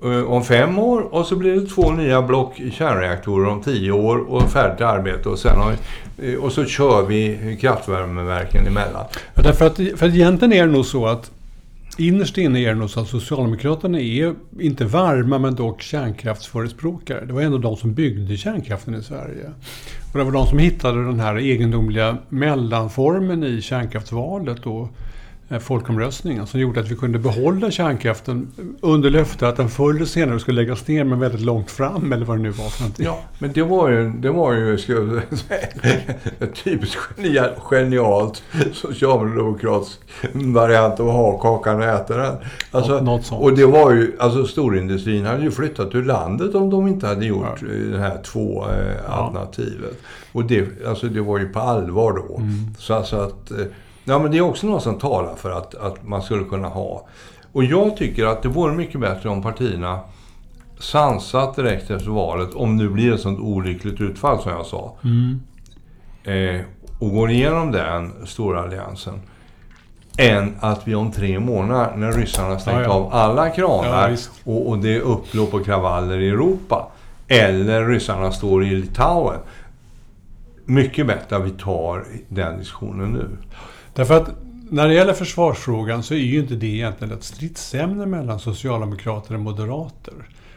Eh, 0.04 0.32
om 0.32 0.44
fem 0.44 0.78
år 0.78 1.14
och 1.14 1.26
så 1.26 1.36
blir 1.36 1.54
det 1.54 1.66
två 1.66 1.90
nya 1.90 2.22
block 2.22 2.60
kärnreaktorer 2.72 3.48
om 3.48 3.62
tio 3.62 3.92
år 3.92 4.18
och 4.18 4.50
färdigt 4.50 4.80
arbete 4.80 5.28
och 5.28 5.38
sen 5.38 5.58
har, 5.60 5.72
eh, 6.22 6.34
och 6.34 6.52
så 6.52 6.64
kör 6.64 7.06
vi 7.06 7.56
kraftvärmeverken 7.60 8.66
emellan. 8.66 9.04
Ja, 9.34 9.42
därför 9.42 9.66
att, 9.66 9.76
för 9.76 10.06
egentligen 10.06 10.52
är 10.52 10.66
det 10.66 10.72
nog 10.72 10.86
så 10.86 11.06
att 11.06 11.30
innerst 11.98 12.38
inne 12.38 12.60
är 12.60 12.68
det 12.68 12.74
nog 12.74 12.90
så 12.90 13.00
att 13.00 13.08
Socialdemokraterna 13.08 14.00
är 14.00 14.34
inte 14.60 14.84
varma 14.84 15.38
men 15.38 15.54
dock 15.54 15.82
kärnkraftsförespråkare. 15.82 17.24
Det 17.24 17.32
var 17.32 17.42
ändå 17.42 17.58
de 17.58 17.76
som 17.76 17.94
byggde 17.94 18.36
kärnkraften 18.36 18.94
i 18.94 19.02
Sverige. 19.02 19.50
Och 20.12 20.18
det 20.18 20.24
var 20.24 20.32
de 20.32 20.46
som 20.46 20.58
hittade 20.58 21.04
den 21.04 21.20
här 21.20 21.36
egendomliga 21.38 22.16
mellanformen 22.28 23.44
i 23.44 23.62
kärnkraftsvalet. 23.62 24.66
Och 24.66 24.88
folkomröstningen 25.58 26.46
som 26.46 26.60
gjorde 26.60 26.80
att 26.80 26.88
vi 26.90 26.96
kunde 26.96 27.18
behålla 27.18 27.70
kärnkraften 27.70 28.52
under 28.80 29.10
löfte 29.10 29.48
att 29.48 29.56
den 29.56 29.68
förr 29.68 29.94
eller 29.94 30.04
senare 30.04 30.40
skulle 30.40 30.60
läggas 30.62 30.88
ner 30.88 31.04
men 31.04 31.18
väldigt 31.20 31.40
långt 31.40 31.70
fram 31.70 32.12
eller 32.12 32.26
vad 32.26 32.36
det 32.36 32.42
nu 32.42 32.50
var 32.50 32.68
för 32.68 32.82
någonting. 32.82 33.04
Ja, 33.06 33.18
men 33.38 33.52
det 33.52 33.62
var 33.62 33.88
ju, 33.88 34.10
det 34.10 34.30
var 34.30 34.52
ju 34.52 34.74
ett 36.40 36.54
typiskt 36.64 36.96
genialt, 36.96 37.58
genialt 37.58 38.42
socialdemokratisk 38.72 40.00
variant 40.34 41.00
av 41.00 41.10
ha 41.10 41.38
kakan 41.38 41.76
och 41.76 41.84
äta 41.84 42.16
den. 42.16 42.36
Alltså, 42.70 42.92
Nå- 42.92 43.00
något 43.00 43.26
sånt. 43.26 43.42
och 43.42 43.56
det 43.56 43.66
var 43.66 43.92
ju, 43.92 44.12
alltså 44.18 44.46
storindustrin 44.46 45.26
hade 45.26 45.42
ju 45.42 45.50
flyttat 45.50 45.94
ur 45.94 46.04
landet 46.04 46.54
om 46.54 46.70
de 46.70 46.88
inte 46.88 47.06
hade 47.06 47.26
gjort 47.26 47.62
eh, 47.62 47.68
det 47.92 47.98
här 47.98 48.22
två 48.22 48.64
eh, 48.64 49.18
alternativet. 49.18 49.98
Och 50.32 50.44
det, 50.44 50.68
alltså, 50.86 51.06
det 51.06 51.20
var 51.20 51.38
ju 51.38 51.48
på 51.48 51.60
allvar 51.60 52.12
då. 52.12 52.36
Mm. 52.36 52.52
Så 52.78 52.94
alltså 52.94 53.16
att, 53.16 53.50
eh, 53.50 53.56
ja 54.04 54.18
men 54.18 54.30
det 54.30 54.38
är 54.38 54.42
också 54.42 54.66
något 54.66 54.82
som 54.82 54.98
talar 54.98 55.34
för 55.36 55.50
att, 55.50 55.74
att 55.74 56.06
man 56.08 56.22
skulle 56.22 56.44
kunna 56.44 56.68
ha. 56.68 57.06
Och 57.52 57.64
jag 57.64 57.96
tycker 57.96 58.26
att 58.26 58.42
det 58.42 58.48
vore 58.48 58.72
mycket 58.72 59.00
bättre 59.00 59.28
om 59.28 59.42
partierna 59.42 60.00
sansat 60.78 61.56
direkt 61.56 61.90
efter 61.90 62.10
valet, 62.10 62.54
om 62.54 62.78
det 62.78 62.88
blir 62.88 63.14
ett 63.14 63.20
sånt 63.20 63.38
olyckligt 63.40 64.00
utfall 64.00 64.40
som 64.42 64.52
jag 64.52 64.66
sa. 64.66 64.94
Mm. 65.04 65.40
Eh, 66.24 66.60
och 66.98 67.10
går 67.10 67.30
igenom 67.30 67.72
den 67.72 68.26
stora 68.26 68.62
alliansen. 68.62 69.20
Än 70.18 70.54
att 70.60 70.88
vi 70.88 70.94
om 70.94 71.12
tre 71.12 71.38
månader, 71.40 71.96
när 71.96 72.12
ryssarna 72.12 72.58
stängt 72.58 72.76
Ja, 72.78 72.82
ja. 72.84 72.90
av 72.90 73.12
alla 73.14 73.46
Ja, 73.48 73.54
kranar 73.54 74.10
visst. 74.10 74.30
och, 74.44 74.68
och 74.68 74.78
det 74.78 74.96
är 74.96 75.00
upplopp 75.00 75.54
och 75.54 75.64
kravaller 75.64 76.18
i 76.18 76.28
Europa. 76.28 76.88
Eller 77.28 77.86
ryssarna 77.86 78.32
står 78.32 78.64
i 78.64 78.70
Litauen. 78.70 79.38
Mycket 80.64 81.06
bättre 81.06 81.36
att 81.36 81.44
vi 81.44 81.50
tar 81.50 82.04
den 82.28 82.58
diskussionen 82.58 83.12
nu. 83.12 83.28
Därför 83.94 84.16
att 84.16 84.30
när 84.70 84.88
det 84.88 84.94
gäller 84.94 85.12
försvarsfrågan 85.12 86.02
så 86.02 86.14
är 86.14 86.18
ju 86.18 86.40
inte 86.40 86.54
det 86.54 86.66
egentligen 86.66 87.14
ett 87.14 87.24
stridsämne 87.24 88.06
mellan 88.06 88.40
socialdemokrater 88.40 89.34
och 89.34 89.40
moderater. 89.40 90.14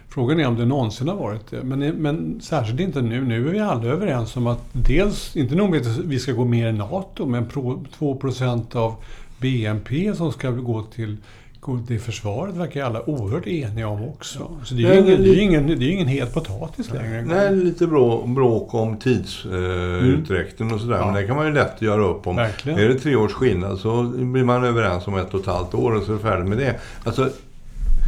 Frågan 0.09 0.39
är 0.39 0.47
om 0.47 0.55
det 0.55 0.65
någonsin 0.65 1.07
har 1.07 1.15
varit 1.15 1.47
det. 1.49 1.63
Men, 1.63 1.79
men 1.79 2.41
särskilt 2.41 2.79
inte 2.79 3.01
nu. 3.01 3.21
Nu 3.21 3.47
är 3.47 3.51
vi 3.51 3.59
alla 3.59 3.83
överens 3.83 4.35
om 4.35 4.47
att 4.47 4.61
dels, 4.71 5.35
inte 5.35 5.55
nog 5.55 5.69
med 5.69 5.81
att 5.81 5.97
vi 5.97 6.19
ska 6.19 6.31
gå 6.31 6.45
med 6.45 6.75
i 6.75 6.77
NATO, 6.77 7.25
men 7.25 7.47
2% 7.47 8.75
av 8.75 8.95
BNP 9.37 10.15
som 10.15 10.31
ska 10.31 10.51
gå 10.51 10.83
till, 10.83 11.17
gå 11.63 11.79
till 11.87 11.99
försvaret 11.99 12.55
verkar 12.55 12.83
alla 12.85 13.09
oerhört 13.09 13.47
eniga 13.47 13.87
om 13.87 14.03
också. 14.03 14.51
Så 14.63 14.73
det 14.73 14.83
är 14.85 14.93
ju 14.95 15.01
Nej, 15.01 15.11
ingen, 15.13 15.23
det 15.23 15.29
är 15.29 15.35
det- 15.35 15.41
ingen, 15.41 15.67
det 15.67 15.85
är 15.85 15.91
ingen 15.91 16.07
het 16.07 16.33
potatis 16.33 16.91
längre. 16.93 17.21
Nej, 17.21 17.55
lite 17.55 17.87
brå, 17.87 18.27
bråk 18.27 18.73
om 18.73 18.97
tidsutdräkten 18.97 20.71
och 20.73 20.79
sådär. 20.79 20.95
Mm. 20.95 21.07
Ja. 21.07 21.11
Men 21.13 21.21
det 21.21 21.27
kan 21.27 21.35
man 21.35 21.45
ju 21.45 21.53
lätt 21.53 21.81
göra 21.81 22.03
upp 22.03 22.27
om. 22.27 22.35
Verkligen. 22.35 22.79
Är 22.79 22.87
det 22.87 22.99
tre 22.99 23.15
års 23.15 23.31
skillnad 23.31 23.79
så 23.79 24.03
blir 24.03 24.43
man 24.43 24.63
överens 24.63 25.07
om 25.07 25.17
ett 25.17 25.33
och 25.33 25.39
ett 25.39 25.45
halvt 25.45 25.73
år 25.73 25.91
och 25.95 26.03
så 26.03 26.11
är 26.11 26.15
det 26.15 26.21
färdigt 26.21 26.49
med 26.49 26.57
det. 26.57 26.75
Alltså, 27.03 27.29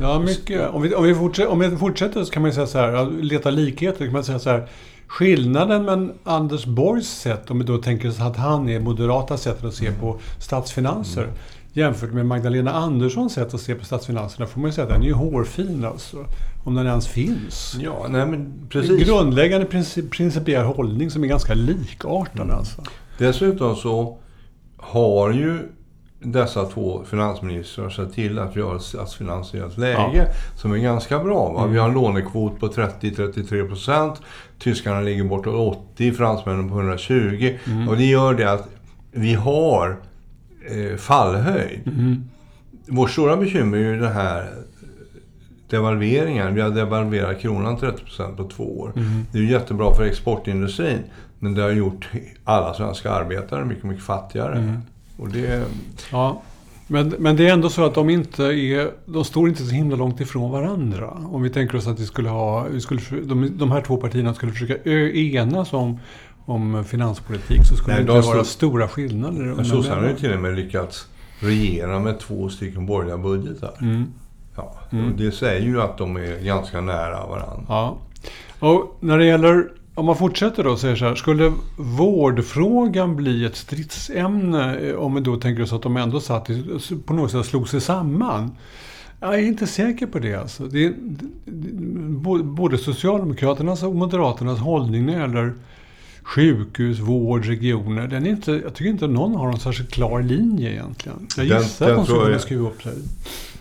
Ja, 0.01 0.19
mycket. 0.19 0.69
Om 0.69 0.81
vi, 0.81 0.95
om, 0.95 1.03
vi 1.03 1.15
fortsätter, 1.15 1.51
om 1.51 1.59
vi 1.59 1.77
fortsätter 1.77 2.23
så 2.23 2.31
kan 2.31 2.41
man 2.41 2.51
ju 2.51 2.55
säga 2.55 2.67
så 2.67 2.77
här, 2.77 3.21
leta 3.21 3.49
likheter, 3.49 4.05
kan 4.05 4.13
man 4.13 4.23
säga 4.23 4.39
så 4.39 4.49
här. 4.49 4.67
Skillnaden 5.07 5.85
med 5.85 6.09
Anders 6.23 6.65
Borgs 6.65 7.07
sätt, 7.07 7.51
om 7.51 7.59
vi 7.59 7.65
då 7.65 7.77
tänker 7.77 8.09
oss 8.09 8.19
att 8.19 8.37
han 8.37 8.69
är 8.69 8.79
moderata 8.79 9.37
sättet 9.37 9.63
att 9.65 9.73
se 9.73 9.91
på 9.91 10.17
statsfinanser, 10.39 11.27
jämfört 11.75 12.13
med 12.13 12.25
Magdalena 12.25 12.71
Anderssons 12.71 13.33
sätt 13.33 13.53
att 13.53 13.61
se 13.61 13.75
på 13.75 13.85
statsfinanserna, 13.85 14.47
får 14.47 14.61
man 14.61 14.69
ju 14.69 14.73
säga 14.73 14.87
att 14.87 14.93
den 14.93 15.01
är 15.01 15.05
ju 15.05 15.13
hårfin 15.13 15.85
alltså. 15.85 16.25
Om 16.63 16.75
den 16.75 16.87
ens 16.87 17.07
finns. 17.07 17.77
ja, 17.79 18.05
nej 18.09 18.25
men 18.25 18.33
En 18.33 18.67
precis. 18.69 19.07
grundläggande 19.07 19.65
princip, 19.65 20.11
principiell 20.11 20.65
hållning 20.65 21.11
som 21.11 21.23
är 21.23 21.27
ganska 21.27 21.53
likartad 21.53 22.51
alltså. 22.51 22.83
Dessutom 23.17 23.75
så 23.75 24.17
har 24.77 25.31
ju 25.31 25.59
dessa 26.19 26.65
två 26.65 27.03
finansministrar 27.09 27.89
sett 27.89 28.13
till 28.13 28.39
att 28.39 28.57
vi 28.57 28.61
har 28.61 28.75
ett 28.75 28.81
statsfinansiellt 28.81 29.77
läge 29.77 30.27
som 30.55 30.71
är 30.73 30.77
ganska 30.77 31.19
bra. 31.19 31.51
Va? 31.53 31.65
Vi 31.67 31.77
har 31.77 31.87
en 31.87 31.93
lånekvot 31.93 32.59
på 32.59 32.67
30-33 32.67 33.67
procent. 33.67 34.21
Tyskarna 34.59 35.01
ligger 35.01 35.23
bortåt 35.23 35.77
80, 35.93 36.11
fransmännen 36.11 36.69
på 36.69 36.75
120. 36.75 37.53
Och 37.89 37.97
det 37.97 38.05
gör 38.05 38.33
det 38.33 38.51
att 38.51 38.67
vi 39.11 39.33
har 39.33 39.97
eh, 40.71 40.97
fallhöjd. 40.97 41.79
Vårt 42.87 43.11
stora 43.11 43.37
bekymmer 43.37 43.77
är 43.77 43.81
ju 43.81 43.99
det 43.99 44.09
här 44.09 44.49
devalveringen. 45.69 46.55
Vi 46.55 46.61
har 46.61 46.69
devalverat 46.69 47.39
kronan 47.39 47.77
30% 47.77 48.35
på 48.35 48.43
två 48.43 48.79
år. 48.79 48.91
Det 49.31 49.37
är 49.37 49.41
ju 49.41 49.51
jättebra 49.51 49.93
för 49.93 50.03
exportindustrin. 50.03 50.99
Men 51.39 51.53
det 51.53 51.61
har 51.61 51.71
gjort 51.71 52.09
alla 52.43 52.73
svenska 52.73 53.11
arbetare 53.11 53.65
mycket, 53.65 53.83
mycket 53.83 54.03
fattigare. 54.03 54.81
Och 55.17 55.29
det... 55.29 55.65
Ja. 56.11 56.41
Men, 56.87 57.15
men 57.19 57.35
det 57.35 57.47
är 57.47 57.53
ändå 57.53 57.69
så 57.69 57.85
att 57.85 57.93
de 57.93 58.09
inte 58.09 58.43
är, 58.43 58.91
de 59.05 59.25
står 59.25 59.49
inte 59.49 59.63
så 59.63 59.75
himla 59.75 59.95
långt 59.95 60.21
ifrån 60.21 60.51
varandra. 60.51 61.09
Om 61.31 61.41
vi 61.41 61.49
tänker 61.49 61.77
oss 61.77 61.87
att 61.87 61.99
vi 61.99 62.05
skulle 62.05 62.29
ha, 62.29 62.63
vi 62.63 62.81
skulle, 62.81 63.01
de, 63.23 63.57
de 63.57 63.71
här 63.71 63.81
två 63.81 63.97
partierna 63.97 64.33
skulle 64.33 64.51
försöka 64.51 64.89
enas 64.89 65.73
om, 65.73 65.99
om 66.45 66.83
finanspolitik 66.83 67.65
så 67.65 67.75
skulle 67.75 67.95
Nej, 67.95 68.03
det 68.05 68.11
de 68.11 68.17
inte 68.17 68.27
vara 68.27 68.43
stod- 68.43 68.53
stora 68.53 68.87
skillnader. 68.87 69.63
Sossarna 69.63 70.01
har 70.01 70.07
ju 70.07 70.15
till 70.15 70.33
och 70.33 70.39
med 70.39 70.55
lyckats 70.55 71.07
regera 71.39 71.99
med 71.99 72.19
två 72.19 72.49
stycken 72.49 72.85
borgerliga 72.85 73.17
budgetar. 73.17 73.73
Mm. 73.81 74.05
Ja, 74.55 74.75
och 74.89 75.17
det 75.17 75.31
säger 75.31 75.61
ju 75.61 75.81
att 75.81 75.97
de 75.97 76.15
är 76.17 76.43
ganska 76.43 76.81
nära 76.81 77.27
varandra. 77.27 77.63
Ja. 77.67 77.97
Och 78.59 78.97
när 78.99 79.17
det 79.17 79.25
gäller, 79.25 79.67
om 79.95 80.05
man 80.05 80.15
fortsätter 80.15 80.63
då 80.63 80.69
och 80.69 80.79
säger 80.79 80.95
så 80.95 81.05
här, 81.05 81.15
skulle 81.15 81.53
vårdfrågan 81.77 83.15
bli 83.15 83.45
ett 83.45 83.55
stridsämne 83.55 84.75
eh, 84.79 84.95
om 84.95 85.15
vi 85.15 85.21
då 85.21 85.35
tänker 85.37 85.63
oss 85.63 85.73
att 85.73 85.81
de 85.81 85.97
ändå 85.97 86.19
satt 86.19 86.49
i, 86.49 86.79
på 87.05 87.13
något 87.13 87.31
sätt 87.31 87.45
slog 87.45 87.69
sig 87.69 87.81
samman? 87.81 88.51
Jag 89.19 89.33
är 89.35 89.39
inte 89.39 89.67
säker 89.67 90.05
på 90.05 90.19
det 90.19 90.35
alltså. 90.35 90.63
Det, 90.63 90.93
det, 91.45 92.43
både 92.43 92.77
Socialdemokraternas 92.77 93.83
och 93.83 93.95
Moderaternas 93.95 94.59
hållning 94.59 95.05
när 95.05 95.13
det 95.13 95.19
gäller 95.19 95.53
sjukhus, 96.25 96.99
vård, 96.99 97.45
regioner. 97.45 98.07
Den 98.07 98.25
är 98.25 98.29
inte, 98.29 98.51
jag 98.51 98.73
tycker 98.73 98.91
inte 98.91 99.07
någon 99.07 99.35
har 99.35 99.47
en 99.51 99.59
särskilt 99.59 99.91
klar 99.91 100.21
linje 100.21 100.71
egentligen. 100.71 101.27
Jag 101.37 101.47
Den- 101.47 101.61
gissar 101.61 101.85
den 101.87 101.99
att 101.99 102.05
de 102.07 102.13
skulle 102.13 102.25
kunna 102.25 102.39
skruva 102.39 102.69
upp 102.69 102.81
sig. 102.83 102.93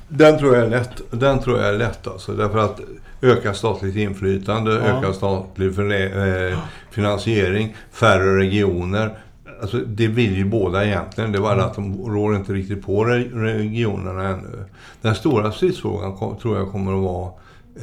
Den 0.09 0.38
tror 0.38 0.54
jag 0.56 0.64
är 0.64 0.71
lätt. 0.71 1.02
Den 1.11 1.38
tror 1.38 1.59
jag 1.59 1.68
är 1.75 1.78
lätt 1.78 2.06
alltså. 2.06 2.33
Därför 2.33 2.59
att 2.59 2.80
öka 3.23 3.54
statligt 3.54 3.97
inflytande, 3.97 4.73
Ja. 4.73 4.80
öka 4.99 5.12
statlig 5.12 5.66
eh, 5.78 6.59
finansiering, 6.90 7.76
färre 7.92 8.38
regioner. 8.38 9.18
Alltså, 9.62 9.78
det 9.78 10.06
vill 10.06 10.37
ju 10.37 10.44
båda 10.44 10.85
egentligen. 10.87 11.33
Det 11.33 11.38
är 11.38 11.42
bara 11.42 11.64
att 11.64 11.75
de 11.75 12.04
rår 12.06 12.37
inte 12.37 12.52
riktigt 12.52 12.83
på 12.87 13.04
re- 13.04 13.40
regionerna 13.40 14.28
ännu. 14.28 14.64
Den 15.02 15.14
stora 15.14 15.52
stridsfrågan 15.52 16.38
tror 16.42 16.56
jag 16.59 16.71
kommer 16.73 16.92
att 16.92 17.02
vara 17.04 17.30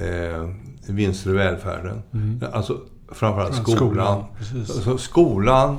eh, 0.07 0.49
vinster 0.87 1.29
i 1.29 1.33
välfärden. 1.33 2.01
Alltså 2.51 2.77
framförallt 3.11 3.55
skolan. 3.55 3.77
skolan, 3.77 4.23
precis. 4.37 4.75
Alltså, 4.75 4.97
skolan 4.97 5.77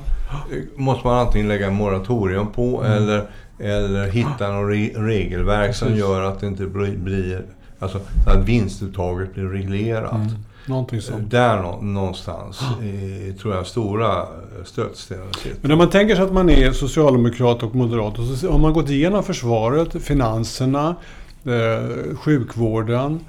eh, 0.53 0.59
måste 0.77 1.07
man 1.07 1.19
antingen 1.19 1.49
lägga 1.49 1.67
en 1.67 1.75
moratorium 1.75 2.47
på 2.47 2.85
eller, 2.85 3.27
eller 3.59 4.09
hitta 4.09 4.53
något 4.53 4.71
re 4.71 4.91
regelverk 4.97 5.75
som 5.75 5.89
Precis. 5.89 6.01
gör 6.05 6.23
att 6.23 6.41
det 6.41 6.47
inte 6.47 6.67
blir, 6.67 7.45
alltså 7.79 8.01
att 8.27 8.45
vinstuttaget 8.45 9.35
blir 9.35 9.45
reglerat. 9.45 10.13
Mm. 10.13 10.29
Någonting 10.67 11.01
sånt. 11.01 11.31
Där 11.31 11.63
nå, 11.63 11.79
någonstans 11.81 12.61
eh, 12.63 13.35
tror 13.35 13.55
jag 13.55 13.67
stora 13.67 14.27
stötstenar 14.65 15.27
sitter. 15.43 15.59
Men 15.63 15.73
om 15.73 15.79
man 15.79 15.91
tänker 15.91 16.15
sig 16.15 16.25
att 16.25 16.33
man 16.33 16.51
är 16.51 16.73
socialdemokrat 16.73 17.63
och 17.63 17.75
moderat 17.75 18.19
och 18.19 18.25
så 18.25 18.51
har 18.53 18.59
man 18.59 18.73
gått 18.73 18.91
igenom 18.91 19.23
försvaret, 19.23 20.03
finanserna, 20.03 20.97
eh, 21.45 22.17
sjukvården, 22.17 23.21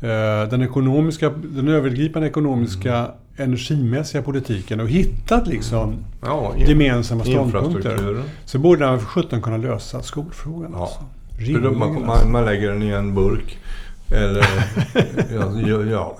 eh, 0.00 0.48
den, 0.50 0.62
ekonomiska, 0.62 1.30
den 1.30 1.68
övergripande 1.68 2.28
ekonomiska 2.28 3.10
energimässiga 3.38 4.22
politiken 4.22 4.80
och 4.80 4.88
hittat 4.88 5.46
liksom 5.46 6.04
Ja, 6.22 6.54
in, 6.56 6.66
gemensamma 6.66 7.24
ståndpunkter. 7.24 8.22
Så 8.44 8.58
borde 8.58 8.86
man 8.86 9.00
för 9.00 9.06
sjutton 9.06 9.42
kunna 9.42 9.56
lösa 9.56 10.02
skolfrågan. 10.02 10.70
Ja. 10.72 10.80
Alltså. 10.80 11.04
Rimligen, 11.38 11.78
man, 11.78 12.06
man, 12.06 12.32
man 12.32 12.44
lägger 12.44 12.68
den 12.68 12.82
i 12.82 12.88
en 12.88 13.14
burk. 13.14 13.58
Eller 14.10 14.46
ja, 15.34 15.60
ja, 15.66 15.84
ja, 15.84 16.16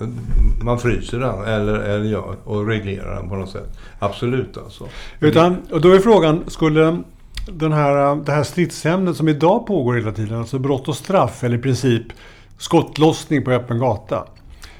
man 0.61 0.79
fryser 0.79 1.19
den 1.19 1.43
eller, 1.43 1.73
eller 1.73 2.11
ja, 2.11 2.35
och 2.43 2.67
reglerar 2.67 3.15
den 3.15 3.29
på 3.29 3.35
något 3.35 3.49
sätt. 3.49 3.77
Absolut 3.99 4.57
alltså. 4.57 4.87
Utan, 5.19 5.57
och 5.71 5.81
då 5.81 5.91
är 5.91 5.99
frågan, 5.99 6.43
skulle 6.47 7.01
den 7.51 7.71
här, 7.71 8.15
det 8.15 8.31
här 8.31 8.43
stridsämnet 8.43 9.15
som 9.15 9.29
idag 9.29 9.67
pågår 9.67 9.95
hela 9.95 10.11
tiden, 10.11 10.39
alltså 10.39 10.59
brott 10.59 10.87
och 10.87 10.95
straff, 10.95 11.43
eller 11.43 11.57
i 11.57 11.61
princip 11.61 12.03
skottlossning 12.57 13.43
på 13.43 13.51
öppen 13.51 13.79
gata. 13.79 14.25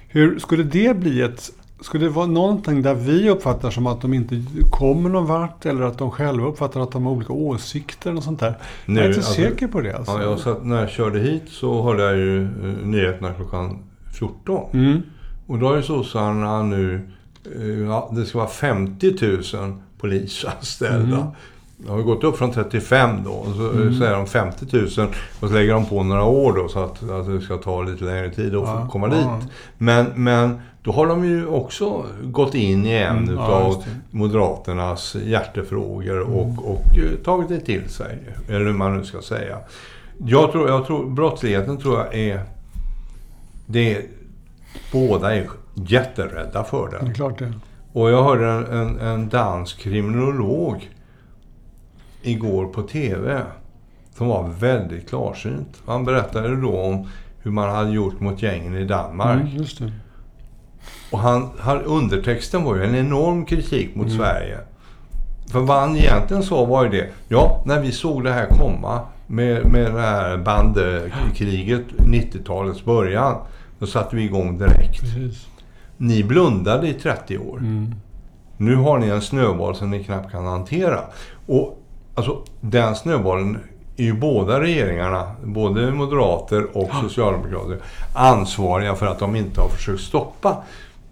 Hur 0.08 0.39
skulle 0.39 0.63
det 0.63 0.98
bli 0.98 1.22
ett... 1.22 1.50
Skulle 1.82 2.06
det 2.06 2.10
vara 2.10 2.26
någonting 2.26 2.82
där 2.82 2.94
vi 2.94 3.30
uppfattar 3.30 3.72
som 3.72 3.88
att 3.88 4.02
de 4.02 4.14
inte 4.14 4.44
kommer 4.70 5.10
någon 5.10 5.26
vart 5.26 5.66
eller 5.66 5.82
att 5.82 5.98
de 5.98 6.12
själva 6.12 6.48
uppfattar 6.48 6.82
att 6.82 6.92
de 6.92 7.06
har 7.06 7.12
olika 7.12 7.34
åsikter 7.34 8.16
och 8.16 8.24
sånt 8.24 8.40
där? 8.40 8.58
jag 8.86 8.98
är 8.98 9.06
inte 9.06 9.18
alltså- 9.18 9.34
säker 9.34 9.68
på 9.68 9.82
det. 9.82 9.98
Alltså. 9.98 10.12
Ja, 10.12 10.22
jag 10.22 10.40
satt, 10.40 10.66
när 10.66 10.80
jag 10.80 10.90
körde 10.90 11.20
hit 11.20 11.44
så 11.48 11.84
hörde 11.84 12.04
jag 12.04 12.18
ju 12.18 12.44
eh, 12.44 12.88
nyheterna 12.88 13.34
klockan 13.34 13.80
14. 14.14 14.70
Mm. 14.74 15.02
Och 15.48 15.60
då 15.60 15.68
har 15.68 15.76
ju 15.76 15.84
sossarna 15.84 16.64
nu, 16.64 17.10
eh, 17.56 17.68
ja, 17.68 18.12
det 18.16 18.26
ska 18.26 18.38
vara 18.38 18.50
50 18.50 19.16
000 19.56 19.74
polisanställda. 20.00 21.32
det 21.78 21.92
har 21.92 22.02
gått 22.02 22.24
upp 22.24 22.38
från 22.38 22.52
35 22.52 23.10
då. 23.26 23.32
Och 23.32 23.56
så 23.56 23.72
mm. 23.72 23.94
säger 23.94 24.14
de 24.14 24.28
50 24.28 24.66
000 24.72 24.84
och 25.40 25.48
så 25.50 25.54
lägger 25.56 25.74
de 25.74 25.86
på 25.86 26.04
några 26.04 26.24
år 26.24 26.54
då 26.54 26.68
så 26.68 26.80
att, 26.80 27.10
att 27.10 27.26
det 27.26 27.42
ska 27.42 27.58
ta 27.58 27.82
lite 27.82 28.04
längre 28.04 28.30
tid 28.30 28.56
att 28.56 28.68
ja, 28.68 28.88
komma 28.92 29.08
ja. 29.08 29.16
dit. 29.16 29.52
Men, 29.78 30.06
men 30.16 30.62
då 30.89 30.93
har 30.93 31.08
de 31.08 31.25
ju 31.25 31.48
också 31.48 32.05
gått 32.24 32.55
in 32.55 32.86
i 32.86 32.93
en 32.93 33.17
mm, 33.17 33.29
utav 33.29 33.84
ja, 33.86 33.91
Moderaternas 34.12 35.15
hjärtefrågor 35.15 36.19
och, 36.19 36.46
mm. 36.46 36.60
och, 36.60 36.72
och 36.72 36.98
eh, 36.98 37.15
tagit 37.24 37.50
det 37.50 37.60
till 37.60 37.89
sig. 37.89 38.19
Eller 38.48 38.65
hur 38.65 38.74
man 38.74 38.98
nu 38.98 39.03
ska 39.03 39.22
säga. 39.22 39.58
Jag 40.17 40.51
tror, 40.51 40.69
jag 40.69 40.86
tror 40.86 41.10
brottsligheten 41.10 41.77
tror 41.77 42.00
jag 42.00 42.15
är... 42.15 42.43
Det 43.65 43.96
är 43.96 44.03
båda 44.91 45.36
är 45.36 45.50
jätterädda 45.74 46.63
för 46.63 46.89
det. 46.91 47.05
Det 47.05 47.12
är 47.12 47.13
klart 47.13 47.39
det. 47.39 47.53
Och 47.93 48.12
jag 48.12 48.24
hörde 48.24 48.48
en, 48.48 48.65
en, 48.65 49.00
en 49.00 49.29
dansk 49.29 49.79
kriminolog 49.79 50.89
igår 52.22 52.65
på 52.65 52.81
TV 52.81 53.41
som 54.15 54.27
var 54.27 54.50
väldigt 54.60 55.10
klarsynt. 55.10 55.81
Han 55.86 56.05
berättade 56.05 56.62
då 56.62 56.81
om 56.81 57.08
hur 57.41 57.51
man 57.51 57.69
hade 57.69 57.91
gjort 57.91 58.19
mot 58.19 58.41
gängen 58.41 58.75
i 58.75 58.86
Danmark. 58.86 59.53
Mm. 59.81 59.91
Och 61.12 61.20
han, 61.20 61.50
han, 61.60 61.82
undertexten 61.82 62.64
var 62.64 62.76
ju 62.76 62.84
en 62.84 62.96
enorm 62.96 63.46
kritik 63.46 63.96
mot 63.96 64.06
mm. 64.08 64.18
Sverige. 64.18 64.58
För 65.52 65.60
vad 65.60 65.80
han 65.80 65.98
egentligen 65.98 66.44
sa 66.44 66.66
var 66.66 66.84
ju 66.84 66.90
det. 66.90 67.10
Ja, 67.28 67.64
när 67.66 67.82
vi 67.82 67.92
såg 67.92 68.24
det 68.24 68.32
här 68.32 68.48
komma 68.48 69.02
med, 69.28 69.66
med 69.66 69.94
det 69.94 70.02
här 70.02 70.38
bandkriget, 70.38 71.86
90-talets 71.98 72.86
början. 72.86 73.36
Då 73.80 73.86
satte 73.86 74.16
vi 74.16 74.24
igång 74.24 74.58
direkt. 74.58 75.02
Precis. 75.02 75.48
Ni 75.98 76.24
blundade 76.24 76.88
i 76.88 76.94
30 76.94 77.38
år. 77.38 77.58
Mm. 77.58 77.96
Nu 78.58 78.76
har 78.76 79.00
ni 79.00 79.08
en 79.08 79.22
snöboll 79.22 79.76
som 79.76 79.90
ni 79.90 80.04
knappt 80.04 80.32
kan 80.32 80.46
hantera. 80.46 81.00
Och 81.46 81.84
alltså, 82.16 82.44
den 82.62 82.96
snöbollen 82.96 83.58
är 84.00 84.03
ju 84.03 84.13
båda 84.13 84.62
regeringarna, 84.62 85.32
både 85.44 85.91
moderater 85.91 86.77
och 86.77 86.89
socialdemokrater, 87.01 87.77
ansvariga 88.13 88.96
för 88.96 89.06
att 89.06 89.20
de 89.20 89.36
inte 89.36 89.62
har 89.62 89.70
försökt 89.70 90.01
stoppa. 90.01 90.58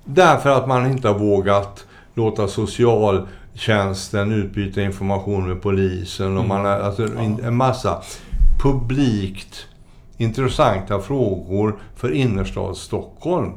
Därför 0.04 0.50
att 0.50 0.68
man 0.68 0.92
inte 0.92 1.08
har 1.08 1.20
vågat 1.20 1.86
låta 2.14 2.48
socialtjänsten 2.48 4.32
utbyta 4.32 4.82
information 4.82 5.48
med 5.48 5.62
polisen 5.62 6.38
och 6.38 6.48
man 6.48 6.66
har, 6.66 6.80
alltså, 6.80 7.08
en 7.44 7.56
massa 7.56 8.02
publikt 8.64 9.68
intressanta 10.18 11.00
frågor 11.00 11.76
för 11.96 12.12
innerstads 12.12 12.80
Stockholm 12.80 13.54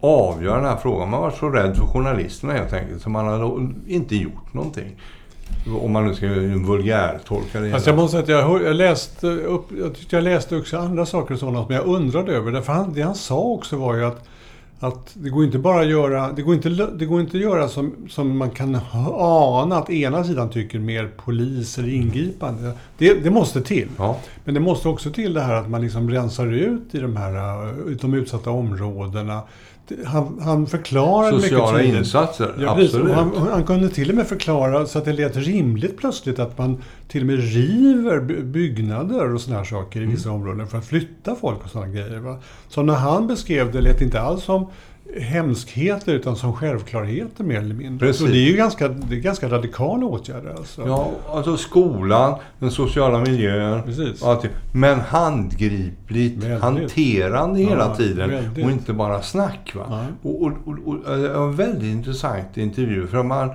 avgöra 0.00 0.56
den 0.56 0.64
här 0.64 0.76
frågan. 0.76 1.10
Man 1.10 1.20
var 1.20 1.30
så 1.30 1.48
rädd 1.48 1.76
för 1.76 1.86
journalisterna 1.86 2.52
helt 2.52 2.72
enkelt 2.72 3.02
så 3.02 3.10
man 3.10 3.26
har 3.26 3.68
inte 3.86 4.16
gjort 4.16 4.54
någonting. 4.54 4.96
Om 5.66 5.92
man 5.92 6.06
nu 6.06 6.14
ska 6.14 6.26
vulgär 6.66 7.18
tolka 7.24 7.60
det. 7.60 7.72
Alltså 7.72 7.90
jag 7.90 7.96
måste 7.96 8.10
säga 8.10 8.22
att 8.22 8.28
jag, 8.28 8.48
hör, 8.48 8.60
jag 8.60 8.76
läste 8.76 9.26
upp, 9.26 9.66
jag 9.78 9.94
tyckte 9.94 10.16
jag 10.16 10.24
läste 10.24 10.56
också 10.56 10.78
andra 10.78 11.06
saker 11.06 11.34
och 11.34 11.40
sådant, 11.40 11.68
men 11.68 11.76
jag 11.76 11.86
undrade 11.86 12.32
över 12.32 12.52
det. 12.52 12.62
För 12.62 12.72
han, 12.72 12.92
det 12.94 13.02
han 13.02 13.14
sa 13.14 13.38
också 13.38 13.76
var 13.76 13.94
ju 13.94 14.04
att 14.04 14.28
att 14.80 15.10
det 15.14 15.30
går 15.30 15.44
inte 15.44 15.58
bara 15.58 15.80
att 15.80 15.88
göra, 15.88 16.32
det 16.32 16.42
går 16.42 16.54
inte, 16.54 16.68
det 16.68 17.06
går 17.06 17.20
inte 17.20 17.36
att 17.36 17.42
göra 17.42 17.68
som, 17.68 17.94
som 18.08 18.38
man 18.38 18.50
kan 18.50 18.78
ana 18.92 19.76
att 19.76 19.90
ena 19.90 20.24
sidan 20.24 20.50
tycker 20.50 20.78
mer 20.78 21.10
polis 21.16 21.78
eller 21.78 21.88
ingripande. 21.88 22.72
Det, 22.98 23.14
det 23.14 23.30
måste 23.30 23.62
till. 23.62 23.88
Ja. 23.98 24.16
Men 24.44 24.54
det 24.54 24.60
måste 24.60 24.88
också 24.88 25.10
till 25.10 25.34
det 25.34 25.40
här 25.40 25.54
att 25.54 25.70
man 25.70 25.80
liksom 25.80 26.10
rensar 26.10 26.46
ut 26.46 26.94
i 26.94 26.98
de 26.98 27.16
här 27.16 27.94
de 28.00 28.14
utsatta 28.14 28.50
områdena 28.50 29.42
han, 30.04 30.40
han 30.42 30.66
förklarade 30.66 31.40
Sociala 31.40 31.78
mycket 31.78 31.96
insatser, 31.96 32.54
ja, 32.58 32.70
absolut. 32.70 33.14
Han, 33.14 33.48
han, 33.50 33.64
kunde 33.64 33.88
till 33.88 34.10
och 34.10 34.16
med 34.16 34.26
förklara 34.26 34.86
så 34.86 34.98
att 34.98 35.04
det 35.04 35.12
lät 35.12 35.36
rimligt 35.36 35.98
plötsligt 35.98 36.38
att 36.38 36.58
man 36.58 36.82
till 37.08 37.20
och 37.20 37.26
med 37.26 37.38
river 37.54 38.42
byggnader 38.42 39.34
och 39.34 39.40
sådana 39.40 39.58
här 39.58 39.64
saker 39.64 40.00
i 40.00 40.06
vissa 40.06 40.28
mm. 40.28 40.40
områden 40.40 40.66
för 40.66 40.78
att 40.78 40.86
flytta 40.86 41.34
folk 41.34 41.64
och 41.64 41.70
sådana 41.70 41.92
grejer. 41.92 42.18
Va? 42.18 42.38
Så 42.68 42.82
när 42.82 42.94
han 42.94 43.26
beskrev 43.26 43.72
det 43.72 43.80
lät 43.80 43.98
det 43.98 44.04
inte 44.04 44.20
alls 44.20 44.44
som 44.44 44.66
hemskheter 45.18 46.12
utan 46.12 46.36
som 46.36 46.52
självklarheter 46.52 47.44
mer 47.44 47.58
eller 47.58 47.74
mindre. 47.74 48.06
Precis. 48.06 48.26
Så 48.26 48.32
det 48.32 48.38
är 48.38 48.50
ju 48.50 48.56
ganska, 48.56 48.88
det 48.88 49.16
är 49.16 49.20
ganska 49.20 49.48
radikala 49.48 50.06
åtgärder. 50.06 50.50
Alltså. 50.50 50.82
Ja, 50.86 51.10
alltså 51.32 51.56
skolan, 51.56 52.34
den 52.58 52.70
sociala 52.70 53.18
miljön. 53.18 53.82
Precis. 53.82 54.22
Allting. 54.22 54.50
Men 54.72 55.00
handgripligt, 55.00 56.44
väldigt. 56.44 56.62
hanterande 56.62 57.58
hela 57.58 57.86
ja, 57.86 57.94
tiden. 57.94 58.30
Väldigt. 58.30 58.64
Och 58.64 58.70
inte 58.70 58.92
bara 58.92 59.22
snack. 59.22 59.72
Va? 59.74 59.84
Ja. 59.88 60.04
Och, 60.22 60.42
och, 60.42 60.52
och, 60.64 60.78
och, 60.86 61.18
det 61.18 61.28
var 61.28 61.48
en 61.48 61.56
väldigt 61.56 61.92
intressant 61.92 62.56
intervju. 62.56 63.06
För 63.06 63.22
man, 63.22 63.50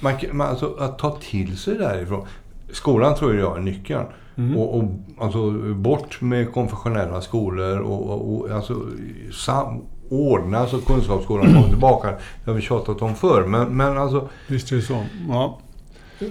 man, 0.00 0.14
man, 0.32 0.48
alltså, 0.48 0.74
att 0.78 0.98
ta 0.98 1.18
till 1.30 1.58
sig 1.58 1.74
därifrån. 1.74 2.26
Skolan 2.72 3.14
tror 3.14 3.36
jag 3.36 3.56
är 3.56 3.60
nyckeln. 3.60 4.04
Mm. 4.36 4.56
Och, 4.56 4.78
och, 4.78 4.84
alltså, 5.18 5.50
bort 5.74 6.20
med 6.20 6.52
konfessionella 6.52 7.20
skolor 7.20 7.78
och, 7.78 8.10
och, 8.10 8.34
och 8.34 8.50
alltså, 8.50 8.86
sam, 9.32 9.82
ordna 10.10 10.66
så 10.66 10.80
Kunskapsskolan 10.80 11.54
kommer 11.54 11.68
tillbaka. 11.68 12.08
Det 12.44 12.50
har 12.50 12.54
vi 12.54 12.62
tjatat 12.62 13.02
om 13.02 13.14
förr. 13.14 13.44
Men, 13.46 13.76
men 13.76 13.98
alltså... 13.98 14.28
Visst 14.46 14.72
är 14.72 14.76
det 14.76 14.82
så. 14.82 15.04
Ja. 15.28 15.58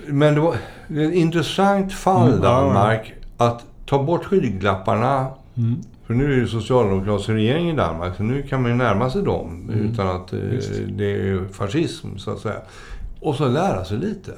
Men 0.07 0.35
det 0.35 0.41
var 0.41 0.53
ett 0.89 1.13
intressant 1.13 1.93
fall, 1.93 2.27
mm, 2.27 2.41
Danmark, 2.41 3.13
att 3.37 3.65
ta 3.85 4.03
bort 4.03 4.25
skygglapparna. 4.25 5.27
Mm. 5.57 5.75
För 6.05 6.13
nu 6.13 6.33
är 6.33 6.41
det 6.41 6.47
socialdemokratisk 6.47 7.29
regering 7.29 7.69
i 7.69 7.75
Danmark, 7.75 8.15
så 8.17 8.23
nu 8.23 8.43
kan 8.43 8.61
man 8.61 8.71
ju 8.71 8.77
närma 8.77 9.09
sig 9.09 9.23
dem 9.23 9.69
mm. 9.69 9.85
utan 9.85 10.07
att 10.07 10.33
eh, 10.33 10.39
det 10.87 11.11
är 11.11 11.53
fascism, 11.53 12.17
så 12.17 12.31
att 12.31 12.39
säga. 12.39 12.59
Och 13.19 13.35
så 13.35 13.47
lära 13.47 13.85
sig 13.85 13.97
lite. 13.97 14.31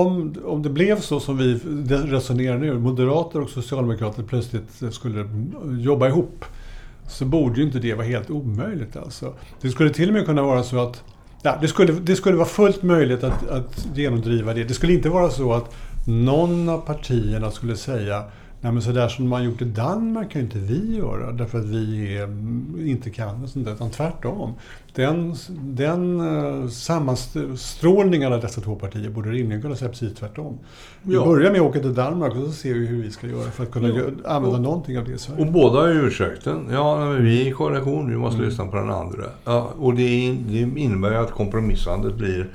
Om, 0.00 0.34
om 0.44 0.62
det 0.62 0.70
blev 0.70 1.00
så 1.00 1.20
som 1.20 1.36
vi 1.36 1.54
resonerar 1.88 2.58
nu, 2.58 2.78
moderater 2.78 3.40
och 3.40 3.50
socialdemokrater 3.50 4.22
plötsligt 4.22 4.82
skulle 4.94 5.28
jobba 5.78 6.08
ihop, 6.08 6.44
så 7.08 7.24
borde 7.24 7.60
ju 7.60 7.66
inte 7.66 7.78
det 7.78 7.94
vara 7.94 8.06
helt 8.06 8.30
omöjligt. 8.30 8.96
Alltså. 8.96 9.34
Det 9.60 9.70
skulle 9.70 9.90
till 9.90 10.08
och 10.08 10.14
med 10.14 10.26
kunna 10.26 10.42
vara 10.42 10.62
så 10.62 10.78
att 10.78 11.02
ja, 11.42 11.58
det, 11.60 11.68
skulle, 11.68 11.92
det 11.92 12.16
skulle 12.16 12.36
vara 12.36 12.48
fullt 12.48 12.82
möjligt 12.82 13.24
att, 13.24 13.48
att 13.48 13.86
genomdriva 13.94 14.54
det. 14.54 14.64
Det 14.64 14.74
skulle 14.74 14.92
inte 14.92 15.08
vara 15.08 15.30
så 15.30 15.52
att 15.52 15.74
någon 16.06 16.68
av 16.68 16.78
partierna 16.78 17.50
skulle 17.50 17.76
säga 17.76 18.24
Nej 18.64 18.72
men 18.72 18.82
sådär 18.82 19.08
som 19.08 19.28
man 19.28 19.44
gjort 19.44 19.62
i 19.62 19.64
Danmark 19.64 20.30
kan 20.30 20.40
ju 20.40 20.44
inte 20.46 20.58
vi 20.58 20.96
göra 20.96 21.32
därför 21.32 21.58
att 21.58 21.64
vi 21.64 22.16
är, 22.16 22.24
mm, 22.24 22.86
inte 22.86 23.10
kan 23.10 23.42
och 23.42 23.48
sånt 23.48 23.66
där. 23.66 23.72
Utan 23.72 23.90
tvärtom. 23.90 24.54
Den, 24.94 25.34
den 25.48 26.20
uh, 26.20 26.68
sammanstrålningen 26.68 28.32
av 28.32 28.40
dessa 28.40 28.60
två 28.60 28.74
partier 28.74 29.10
borde 29.10 29.30
rimligen 29.30 29.62
kunna 29.62 29.76
säga 29.76 29.90
precis 29.90 30.14
tvärtom. 30.14 30.58
Vi 31.02 31.14
ja. 31.14 31.24
börjar 31.24 31.52
med 31.52 31.60
att 31.60 31.66
åka 31.66 31.80
till 31.80 31.94
Danmark 31.94 32.34
och 32.34 32.42
så 32.42 32.52
ser 32.52 32.74
vi 32.74 32.86
hur 32.86 33.02
vi 33.02 33.10
ska 33.10 33.26
göra 33.26 33.50
för 33.50 33.62
att 33.62 33.70
kunna 33.70 33.88
ja. 33.88 33.94
använda 34.24 34.56
och, 34.56 34.62
någonting 34.62 34.98
av 34.98 35.04
det 35.04 35.12
i 35.12 35.18
Sverige. 35.18 35.46
Och 35.46 35.52
båda 35.52 35.80
har 35.80 35.88
ju 35.88 36.06
ursäkten. 36.06 36.68
Ja, 36.70 37.06
vi 37.06 37.42
är 37.42 37.46
i 37.46 37.52
koalition, 37.52 38.10
vi 38.10 38.16
måste 38.16 38.36
mm. 38.36 38.48
lyssna 38.48 38.66
på 38.66 38.76
den 38.76 38.90
andra. 38.90 39.24
Ja, 39.44 39.70
och 39.78 39.94
det, 39.94 40.36
det 40.48 40.80
innebär 40.80 41.10
ju 41.10 41.16
att 41.16 41.30
kompromissandet 41.30 42.14
blir 42.14 42.50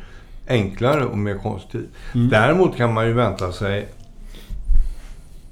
enklare 0.48 1.06
och 1.06 1.18
mer 1.18 1.38
konstruktivt. 1.38 1.90
Mm. 2.16 2.30
Däremot 2.30 2.78
kan 2.78 2.94
man 2.94 3.08
ju 3.08 3.14
vänta 3.14 3.52
sig 3.52 3.88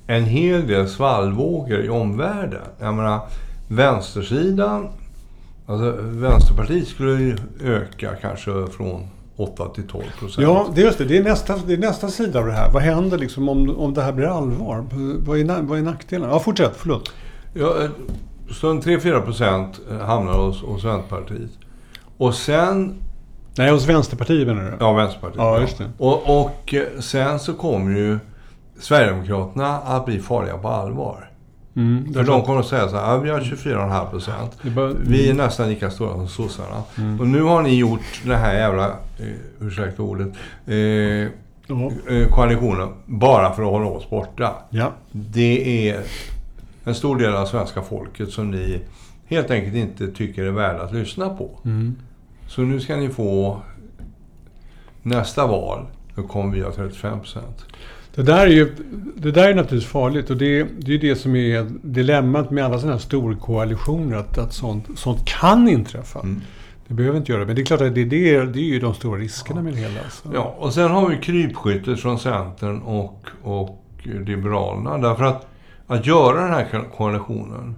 en 0.07 0.23
hel 0.23 0.67
del 0.67 0.89
svallvågor 0.89 1.85
i 1.85 1.89
omvärlden. 1.89 2.61
Jag 2.79 2.93
menar, 2.93 3.19
vänstersidan, 3.67 4.87
alltså 5.65 5.95
Vänsterpartiet 6.01 6.87
skulle 6.87 7.11
ju 7.11 7.37
öka 7.63 8.15
kanske 8.21 8.51
från 8.67 9.07
8 9.35 9.69
till 9.69 9.87
12 9.87 10.03
procent. 10.19 10.47
Ja, 10.47 10.67
det 10.75 10.81
är 10.81 10.85
just 10.85 10.97
det. 10.97 11.05
Det 11.05 11.17
är, 11.17 11.23
nästa, 11.23 11.57
det 11.67 11.73
är 11.73 11.77
nästa 11.77 12.07
sida 12.07 12.39
av 12.39 12.45
det 12.45 12.51
här. 12.51 12.71
Vad 12.71 12.83
händer 12.83 13.17
liksom 13.17 13.49
om, 13.49 13.77
om 13.77 13.93
det 13.93 14.01
här 14.01 14.11
blir 14.11 14.27
allvar? 14.27 14.85
Vad 15.19 15.39
är, 15.39 15.61
vad 15.61 15.79
är 15.79 15.83
nackdelen? 15.83 16.29
Ja, 16.29 16.39
fortsätt. 16.39 16.73
Förlåt. 16.75 17.11
Ja, 17.53 17.83
eh, 17.83 17.89
så 18.51 18.69
en 18.69 18.81
3-4 18.81 19.21
procent 19.21 19.79
hamnar 20.01 20.33
hos, 20.33 20.61
hos 20.63 20.85
Vänsterpartiet. 20.85 21.51
Och 22.17 22.35
sen... 22.35 22.95
Nej, 23.57 23.71
hos 23.71 23.85
Vänsterpartiet 23.85 24.47
menar 24.47 24.63
du? 24.63 24.77
Ja, 24.79 24.93
Vänsterpartiet. 24.93 25.37
Ja, 25.37 25.61
just 25.61 25.77
det. 25.77 25.89
Och, 25.97 26.41
och 26.41 26.73
eh, 26.73 26.99
sen 26.99 27.39
så 27.39 27.53
kommer 27.53 27.91
ju 27.91 28.19
Sverigedemokraterna 28.79 29.77
att 29.77 30.05
bli 30.05 30.19
farliga 30.19 30.57
på 30.57 30.67
allvar. 30.67 31.29
Mm, 31.75 32.13
För 32.13 32.23
de 32.23 32.41
kommer 32.43 32.59
att 32.59 32.65
säga 32.65 32.89
så 32.89 32.95
här, 32.95 33.11
ja, 33.11 33.17
vi 33.17 33.29
har 33.29 33.39
24,5 33.39 34.09
procent. 34.09 34.57
Vi 35.01 35.29
är 35.29 35.33
nästan 35.33 35.69
lika 35.69 35.89
stora 35.91 36.13
som 36.13 36.27
sossarna. 36.27 36.83
Mm. 36.97 37.19
Och 37.19 37.27
nu 37.27 37.41
har 37.41 37.61
ni 37.61 37.75
gjort 37.75 38.21
den 38.25 38.39
här 38.39 38.53
jävla, 38.53 38.85
eh, 38.87 39.27
ursäkta 39.59 40.03
ordet, 40.03 40.33
eh, 40.65 40.75
eh, 40.75 42.27
koalitionen 42.31 42.89
bara 43.05 43.53
för 43.53 43.63
att 43.63 43.69
hålla 43.69 43.85
oss 43.85 44.09
borta. 44.09 44.53
Ja. 44.69 44.91
Det 45.11 45.89
är 45.89 46.03
en 46.83 46.95
stor 46.95 47.15
del 47.17 47.35
av 47.35 47.45
svenska 47.45 47.81
folket 47.81 48.29
som 48.29 48.51
ni 48.51 48.81
helt 49.25 49.51
enkelt 49.51 49.75
inte 49.75 50.07
tycker 50.07 50.43
är 50.43 50.51
värda 50.51 50.83
att 50.83 50.93
lyssna 50.93 51.29
på. 51.29 51.59
Mm. 51.65 51.95
Så 52.47 52.61
nu 52.61 52.79
ska 52.79 52.95
ni 52.95 53.09
få 53.09 53.61
nästa 55.01 55.47
val, 55.47 55.85
då 56.15 56.23
kommer 56.23 56.55
vi 56.55 56.61
ha 56.61 56.71
35 56.71 57.19
procent. 57.19 57.65
Det 58.17 58.23
där 58.23 58.47
är 58.47 58.51
ju 58.51 58.75
det 59.15 59.31
där 59.31 59.49
är 59.49 59.55
naturligtvis 59.55 59.91
farligt 59.91 60.29
och 60.29 60.37
det, 60.37 60.63
det 60.77 60.93
är 60.93 60.97
det 60.97 61.15
som 61.15 61.35
är 61.35 61.67
dilemmat 61.81 62.51
med 62.51 62.65
alla 62.65 62.79
sådana 62.79 62.93
här 62.93 63.01
storkoalitioner. 63.01 64.17
Att, 64.17 64.37
att 64.37 64.53
sånt, 64.53 64.85
sånt 64.95 65.25
kan 65.25 65.69
inträffa. 65.69 66.19
Mm. 66.19 66.41
Det 66.87 66.93
behöver 66.93 67.17
inte 67.17 67.31
göra 67.31 67.45
men 67.45 67.55
det 67.55 67.61
är 67.61 67.65
klart 67.65 67.81
att 67.81 67.95
det, 67.95 68.05
det, 68.05 68.35
är, 68.35 68.45
det 68.45 68.59
är 68.59 68.63
ju 68.63 68.79
de 68.79 68.93
stora 68.93 69.19
riskerna 69.19 69.61
med 69.61 69.73
det 69.73 69.79
hela. 69.79 69.99
Så. 70.09 70.29
Ja, 70.33 70.55
och 70.57 70.73
sen 70.73 70.91
har 70.91 71.09
vi 71.09 71.17
krypskyttet 71.17 71.99
från 71.99 72.19
Centern 72.19 72.81
och, 72.81 73.27
och 73.43 73.83
Liberalerna. 74.03 74.97
Därför 74.97 75.23
att, 75.23 75.47
att 75.87 76.05
göra 76.05 76.41
den 76.41 76.53
här 76.53 76.83
koalitionen 76.97 77.75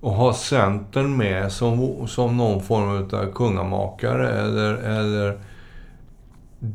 och 0.00 0.12
ha 0.12 0.34
Centern 0.34 1.16
med 1.16 1.52
som, 1.52 2.06
som 2.08 2.36
någon 2.36 2.62
form 2.62 2.88
av 3.12 3.32
kungamakare 3.32 4.30
eller, 4.30 4.74
eller 4.74 5.38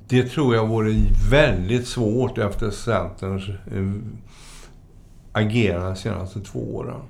det 0.08 0.24
tror 0.24 0.56
jag 0.56 0.68
vore 0.68 1.06
väldigt 1.30 1.88
svårt 1.88 2.38
efter 2.38 2.70
Centerns 2.70 3.50
eh, 3.50 3.92
agerande 5.32 5.88
de 5.88 5.96
senaste 5.96 6.40
två 6.40 6.76
åren. 6.76 7.02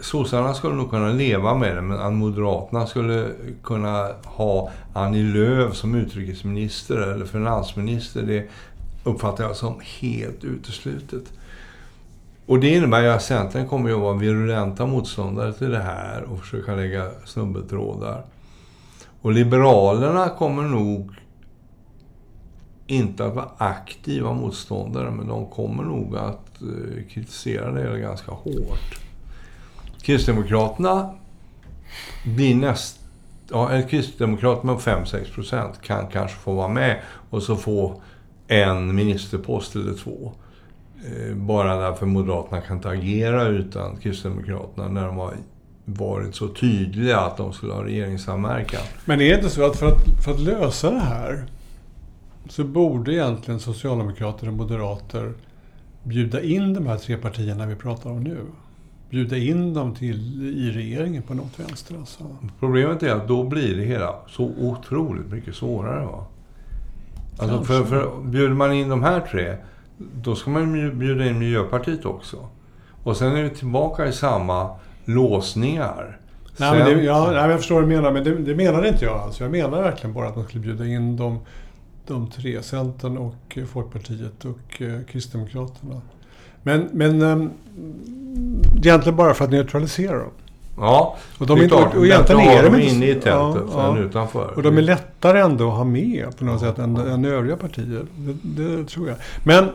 Sossarna 0.00 0.54
skulle 0.54 0.74
nog 0.74 0.90
kunna 0.90 1.08
leva 1.08 1.54
med 1.54 1.76
det, 1.76 1.82
men 1.82 1.98
att 1.98 2.12
Moderaterna 2.12 2.86
skulle 2.86 3.30
kunna 3.62 4.08
ha 4.24 4.70
Annie 4.92 5.22
Lööf 5.22 5.74
som 5.74 5.94
utrikesminister 5.94 6.96
eller 6.96 7.26
finansminister. 7.26 8.22
Det 8.22 8.48
uppfattar 9.04 9.44
jag 9.44 9.56
som 9.56 9.80
helt 10.00 10.44
uteslutet. 10.44 11.32
Och 12.46 12.60
det 12.60 12.68
innebär 12.68 13.02
ju 13.02 13.08
att 13.08 13.22
Centern 13.22 13.68
kommer 13.68 13.90
att 13.90 14.00
vara 14.00 14.16
virulenta 14.16 14.86
motståndare 14.86 15.52
till 15.52 15.70
det 15.70 15.82
här 15.82 16.22
och 16.22 16.40
försöka 16.40 16.74
lägga 16.74 17.10
snubbeltrådar. 17.24 18.22
Och 19.22 19.32
Liberalerna 19.32 20.28
kommer 20.28 20.62
nog 20.62 21.14
inte 22.86 23.26
att 23.26 23.34
vara 23.34 23.48
aktiva 23.58 24.32
motståndare, 24.32 25.10
men 25.10 25.28
de 25.28 25.46
kommer 25.46 25.82
nog 25.82 26.16
att 26.16 26.62
eh, 26.62 27.08
kritisera 27.10 27.72
det 27.72 27.98
ganska 27.98 28.32
hårt. 28.32 28.98
Kristdemokraterna 30.02 31.14
blir 32.24 32.54
näst... 32.54 33.00
Ja, 33.50 33.70
en 33.70 33.88
kristdemokrat 33.88 34.62
med 34.62 34.76
5-6 34.76 35.34
procent 35.34 35.82
kan 35.82 36.06
kanske 36.06 36.36
få 36.36 36.54
vara 36.54 36.68
med 36.68 37.00
och 37.30 37.42
så 37.42 37.56
få 37.56 38.02
en 38.48 38.94
ministerpost 38.94 39.74
eller 39.74 39.94
två. 39.94 40.32
Eh, 41.04 41.34
bara 41.34 41.76
därför 41.76 42.06
Moderaterna 42.06 42.60
kan 42.60 42.76
inte 42.76 42.88
agera 42.88 43.44
utan 43.44 43.96
Kristdemokraterna 43.96 44.88
när 44.88 45.06
de 45.06 45.16
har 45.16 45.34
varit 45.84 46.34
så 46.34 46.48
tydliga 46.48 47.20
att 47.20 47.36
de 47.36 47.52
skulle 47.52 47.72
ha 47.72 47.84
regeringssamverkan. 47.84 48.80
Men 49.04 49.20
är 49.20 49.28
det 49.28 49.34
inte 49.34 49.50
så 49.50 49.66
att 49.66 49.76
för, 49.76 49.86
att 49.86 50.24
för 50.24 50.30
att 50.32 50.40
lösa 50.40 50.90
det 50.90 51.00
här 51.00 51.46
så 52.48 52.64
borde 52.64 53.12
egentligen 53.12 53.60
socialdemokrater 53.60 54.48
och 54.48 54.54
moderater 54.54 55.32
bjuda 56.02 56.42
in 56.42 56.74
de 56.74 56.86
här 56.86 56.96
tre 56.96 57.16
partierna 57.16 57.66
vi 57.66 57.74
pratar 57.74 58.10
om 58.10 58.24
nu. 58.24 58.38
Bjuda 59.10 59.36
in 59.36 59.74
dem 59.74 59.94
till, 59.94 60.42
i 60.56 60.70
regeringen 60.70 61.22
på 61.22 61.34
något 61.34 61.60
vänster. 61.60 61.94
Alltså. 61.98 62.24
Problemet 62.60 63.02
är 63.02 63.12
att 63.12 63.28
då 63.28 63.44
blir 63.44 63.76
det 63.76 63.84
hela 63.84 64.14
så 64.28 64.44
otroligt 64.44 65.30
mycket 65.30 65.54
svårare. 65.54 66.06
Va? 66.06 66.26
Alltså 67.38 67.64
för, 67.64 67.84
för 67.84 68.22
bjuder 68.22 68.54
man 68.54 68.72
in 68.72 68.88
de 68.88 69.02
här 69.02 69.20
tre, 69.20 69.56
då 69.96 70.34
ska 70.34 70.50
man 70.50 70.98
bjuda 70.98 71.26
in 71.26 71.38
Miljöpartiet 71.38 72.04
också. 72.04 72.48
Och 73.02 73.16
sen 73.16 73.36
är 73.36 73.42
vi 73.42 73.50
tillbaka 73.50 74.06
i 74.06 74.12
samma 74.12 74.70
låsningar. 75.04 76.18
Nej, 76.56 76.70
sen... 76.70 76.78
men 76.78 76.98
det, 76.98 77.04
ja, 77.04 77.48
jag 77.48 77.58
förstår 77.58 77.74
vad 77.74 77.84
du 77.84 77.96
menar, 77.96 78.12
men 78.12 78.24
det, 78.24 78.34
det 78.34 78.54
menade 78.54 78.88
inte 78.88 79.04
jag 79.04 79.20
alls. 79.20 79.40
Jag 79.40 79.50
menar 79.50 79.82
verkligen 79.82 80.14
bara 80.14 80.28
att 80.28 80.36
man 80.36 80.44
skulle 80.44 80.62
bjuda 80.62 80.86
in 80.86 81.16
de 81.16 81.38
de 82.06 82.30
tre, 82.30 82.62
Centern 82.62 83.16
och 83.16 83.58
Folkpartiet 83.72 84.44
och 84.44 84.82
eh, 84.82 85.00
Kristdemokraterna. 85.10 86.00
Men, 86.62 86.88
men 86.92 87.22
äm, 87.22 87.50
egentligen 88.76 89.16
bara 89.16 89.34
för 89.34 89.44
att 89.44 89.50
neutralisera 89.50 90.18
dem. 90.18 90.30
Ja, 90.76 91.16
och 91.38 91.46
de 91.46 91.58
det 91.58 91.64
är 91.64 91.68
klart. 91.68 91.94
Och, 91.94 92.06
egentligen 92.06 92.40
är 92.40 92.62
de 92.62 92.80
inne 92.80 93.06
i 93.06 93.14
tältet 93.14 93.62
ja, 93.72 93.96
ja. 93.96 93.98
utanför. 93.98 94.52
Och 94.56 94.62
de 94.62 94.78
är 94.78 94.82
lättare 94.82 95.40
ändå 95.40 95.68
att 95.68 95.76
ha 95.76 95.84
med 95.84 96.38
på 96.38 96.44
något 96.44 96.62
ja, 96.62 96.68
sätt 96.68 96.78
än, 96.78 96.96
ja. 96.96 97.06
än 97.06 97.24
övriga 97.24 97.56
partier. 97.56 98.04
Det, 98.16 98.36
det, 98.42 98.88
tror 98.88 99.08
jag. 99.08 99.16
Men, 99.44 99.68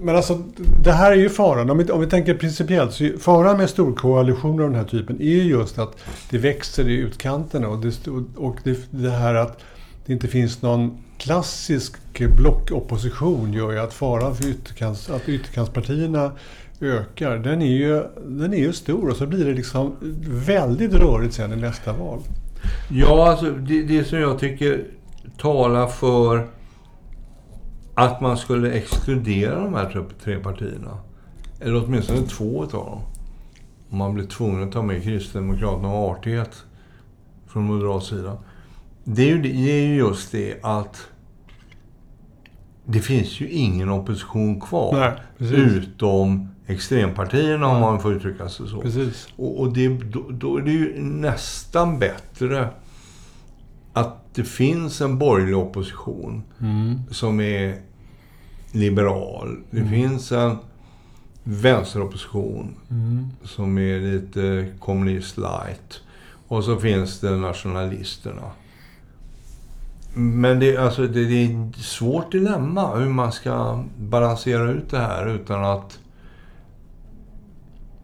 men 0.00 0.16
alltså, 0.16 0.42
det 0.82 0.92
här 0.92 1.12
är 1.12 1.16
ju 1.16 1.28
faran. 1.28 1.70
Om 1.70 1.78
vi, 1.78 1.90
om 1.90 2.00
vi 2.00 2.06
tänker 2.06 2.34
principiellt. 2.34 2.92
Så 2.92 3.10
faran 3.20 3.56
med 3.56 3.70
storkoalitioner 3.70 4.64
av 4.64 4.70
den 4.70 4.78
här 4.78 4.88
typen 4.88 5.20
är 5.20 5.24
ju 5.24 5.42
just 5.42 5.78
att 5.78 5.96
det 6.30 6.38
växer 6.38 6.88
i 6.88 6.94
utkanterna. 6.94 7.68
Och 7.68 7.78
det, 7.78 8.08
och 8.36 8.56
det, 8.64 8.78
det 8.90 9.10
här 9.10 9.34
att 9.34 9.60
det 10.06 10.12
inte 10.12 10.28
finns 10.28 10.62
någon 10.62 10.98
klassisk 11.18 11.96
blockopposition 12.36 13.52
gör 13.52 13.72
ju 13.72 13.78
att 13.78 13.94
faran 13.94 14.36
för 14.36 14.48
ytterkants, 14.48 15.10
att 15.10 15.28
ytterkantspartierna 15.28 16.32
ökar, 16.80 17.38
den 17.38 17.62
är, 17.62 17.76
ju, 17.76 18.04
den 18.26 18.52
är 18.52 18.58
ju 18.58 18.72
stor 18.72 19.10
och 19.10 19.16
så 19.16 19.26
blir 19.26 19.44
det 19.44 19.54
liksom 19.54 19.96
väldigt 20.28 20.92
rörigt 20.92 21.34
sen 21.34 21.52
i 21.52 21.56
nästa 21.56 21.92
val. 21.92 22.18
Ja, 22.90 23.30
alltså 23.30 23.50
det, 23.50 23.82
det 23.82 24.04
som 24.04 24.18
jag 24.18 24.38
tycker 24.38 24.84
talar 25.38 25.86
för 25.86 26.46
att 27.94 28.20
man 28.20 28.36
skulle 28.36 28.72
exkludera 28.72 29.60
de 29.60 29.74
här 29.74 30.06
tre 30.24 30.38
partierna. 30.38 30.98
Eller 31.60 31.84
åtminstone 31.84 32.20
två 32.20 32.62
av 32.62 32.68
dem. 32.68 33.00
Om 33.90 33.98
man 33.98 34.14
blir 34.14 34.26
tvungen 34.26 34.68
att 34.68 34.72
ta 34.72 34.82
med 34.82 35.02
Kristdemokraterna 35.02 35.88
och 35.88 36.10
artighet 36.10 36.64
från 37.46 37.62
moderat 37.62 38.04
sida. 38.04 38.38
Det 39.10 39.22
är, 39.22 39.26
ju, 39.26 39.42
det 39.42 39.48
är 39.48 39.86
ju 39.86 39.96
just 39.96 40.32
det 40.32 40.58
att 40.62 41.08
det 42.84 43.00
finns 43.00 43.40
ju 43.40 43.50
ingen 43.50 43.90
opposition 43.90 44.60
kvar. 44.60 45.20
Nej, 45.38 45.54
utom 45.54 46.48
extrempartierna 46.66 47.66
om 47.66 47.80
man 47.80 48.00
får 48.00 48.12
uttrycka 48.12 48.48
sig 48.48 48.68
så. 48.68 48.80
Precis. 48.80 49.28
Och, 49.36 49.60
och 49.60 49.72
det, 49.72 49.88
då, 49.88 50.26
då, 50.30 50.56
är 50.56 50.62
det 50.62 50.70
ju 50.70 51.02
nästan 51.02 51.98
bättre 51.98 52.68
att 53.92 54.34
det 54.34 54.44
finns 54.44 55.00
en 55.00 55.18
borgerlig 55.18 55.56
opposition 55.56 56.42
mm. 56.60 57.00
som 57.10 57.40
är 57.40 57.80
liberal. 58.72 59.58
Det 59.70 59.80
mm. 59.80 59.90
finns 59.90 60.32
en 60.32 60.56
vänsteropposition 61.44 62.74
mm. 62.90 63.28
som 63.44 63.78
är 63.78 64.00
lite 64.00 64.72
kommunist 64.78 65.36
light. 65.36 66.00
Och 66.48 66.64
så 66.64 66.76
finns 66.76 67.20
det 67.20 67.30
nationalisterna. 67.30 68.50
Men 70.18 70.60
det, 70.60 70.76
alltså, 70.76 71.06
det, 71.06 71.24
det 71.24 71.44
är 71.44 71.68
ett 71.70 71.76
svårt 71.76 72.32
dilemma 72.32 72.96
hur 72.96 73.08
man 73.08 73.32
ska 73.32 73.84
balansera 73.98 74.70
ut 74.70 74.90
det 74.90 74.98
här 74.98 75.26
utan 75.26 75.64
att... 75.64 75.98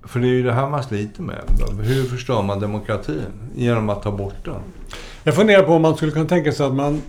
För 0.02 0.20
det 0.20 0.26
är 0.26 0.32
ju 0.32 0.42
det 0.42 0.52
här 0.52 0.68
man 0.68 0.82
sliter 0.82 1.22
med. 1.22 1.42
Hur 1.80 2.04
förstör 2.04 2.42
man 2.42 2.60
demokratin? 2.60 3.50
Genom 3.54 3.88
att 3.88 4.02
ta 4.02 4.12
bort 4.12 4.44
den. 4.44 4.60
Jag 5.24 5.34
funderar 5.34 5.62
på 5.62 5.72
om 5.72 5.82
man 5.82 5.96
skulle 5.96 6.12
kunna 6.12 6.28
tänka 6.28 6.52
sig 6.52 6.66
att 6.66 6.74
man... 6.74 7.02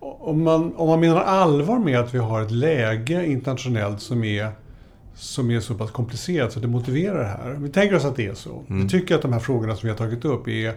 Om 0.00 0.42
man, 0.42 0.74
om 0.76 0.88
man 0.88 1.00
menar 1.00 1.20
allvar 1.20 1.78
med 1.78 2.00
att 2.00 2.14
vi 2.14 2.18
har 2.18 2.42
ett 2.42 2.50
läge 2.50 3.26
internationellt 3.26 4.00
som 4.00 4.24
är, 4.24 4.48
som 5.14 5.50
är 5.50 5.60
så 5.60 5.74
pass 5.74 5.90
komplicerat 5.90 6.52
så 6.52 6.58
att 6.58 6.62
det 6.62 6.68
motiverar 6.68 7.18
det 7.18 7.24
här. 7.24 7.56
Vi 7.58 7.68
tänker 7.68 7.96
oss 7.96 8.04
att 8.04 8.16
det 8.16 8.26
är 8.26 8.34
så. 8.34 8.62
Mm. 8.68 8.82
Vi 8.82 8.88
tycker 8.88 9.14
att 9.14 9.22
de 9.22 9.32
här 9.32 9.40
frågorna 9.40 9.76
som 9.76 9.86
vi 9.86 9.90
har 9.90 9.98
tagit 9.98 10.24
upp 10.24 10.48
är 10.48 10.74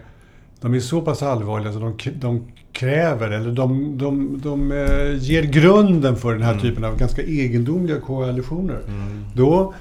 de 0.60 0.74
är 0.74 0.80
så 0.80 1.00
pass 1.00 1.22
allvarliga 1.22 1.72
så 1.72 1.78
de, 1.78 1.96
de 2.20 2.42
kräver, 2.72 3.30
eller 3.30 3.52
de, 3.52 3.98
de, 3.98 4.40
de 4.42 4.72
eh, 4.72 5.14
ger 5.18 5.42
grunden 5.42 6.16
för 6.16 6.32
den 6.32 6.42
här 6.42 6.52
mm. 6.52 6.62
typen 6.62 6.84
av 6.84 6.98
ganska 6.98 7.22
egendomliga 7.22 8.00
koalitioner. 8.00 8.80
Mm. 8.88 9.24
Då, 9.34 9.74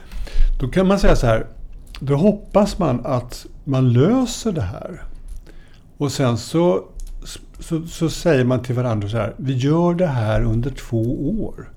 då 0.59 0.67
kan 0.67 0.87
man 0.87 0.99
säga 0.99 1.15
så 1.15 1.27
här, 1.27 1.45
då 1.99 2.15
hoppas 2.15 2.79
man 2.79 3.05
att 3.05 3.45
man 3.63 3.93
löser 3.93 4.51
det 4.51 4.61
här. 4.61 5.03
Och 5.97 6.11
sen 6.11 6.37
så, 6.37 6.83
så, 7.59 7.87
så 7.87 8.09
säger 8.09 8.43
man 8.43 8.63
till 8.63 8.75
varandra 8.75 9.09
så 9.09 9.17
här, 9.17 9.33
vi 9.37 9.53
gör 9.53 9.93
det 9.93 10.07
här 10.07 10.43
under 10.43 10.69
två 10.69 11.31
år. 11.43 11.69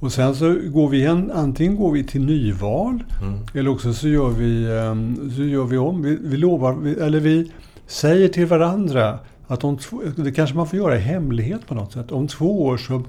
Och 0.00 0.12
sen 0.12 0.34
så 0.34 0.56
går 0.66 0.88
vi 0.88 0.98
igen, 0.98 1.30
antingen 1.34 1.76
går 1.76 1.92
vi 1.92 2.04
till 2.04 2.24
nyval 2.24 3.04
mm. 3.22 3.38
eller 3.54 3.70
också 3.70 3.92
så 3.92 4.08
gör 4.08 4.28
vi, 4.28 4.78
ehm, 4.78 5.30
så 5.36 5.42
gör 5.42 5.64
vi 5.64 5.78
om. 5.78 6.02
Vi, 6.02 6.18
vi 6.22 6.36
lovar, 6.36 6.86
eller 7.00 7.20
vi 7.20 7.52
säger 7.88 8.28
till 8.28 8.46
varandra 8.46 9.18
att 9.46 9.64
om 9.64 9.78
två, 9.78 10.02
det 10.16 10.32
kanske 10.32 10.56
man 10.56 10.66
får 10.66 10.78
göra 10.78 10.96
i 10.96 11.00
hemlighet 11.00 11.66
på 11.66 11.74
något 11.74 11.92
sätt. 11.92 12.12
Om 12.12 12.28
två 12.28 12.62
år 12.62 12.76
så, 12.76 13.02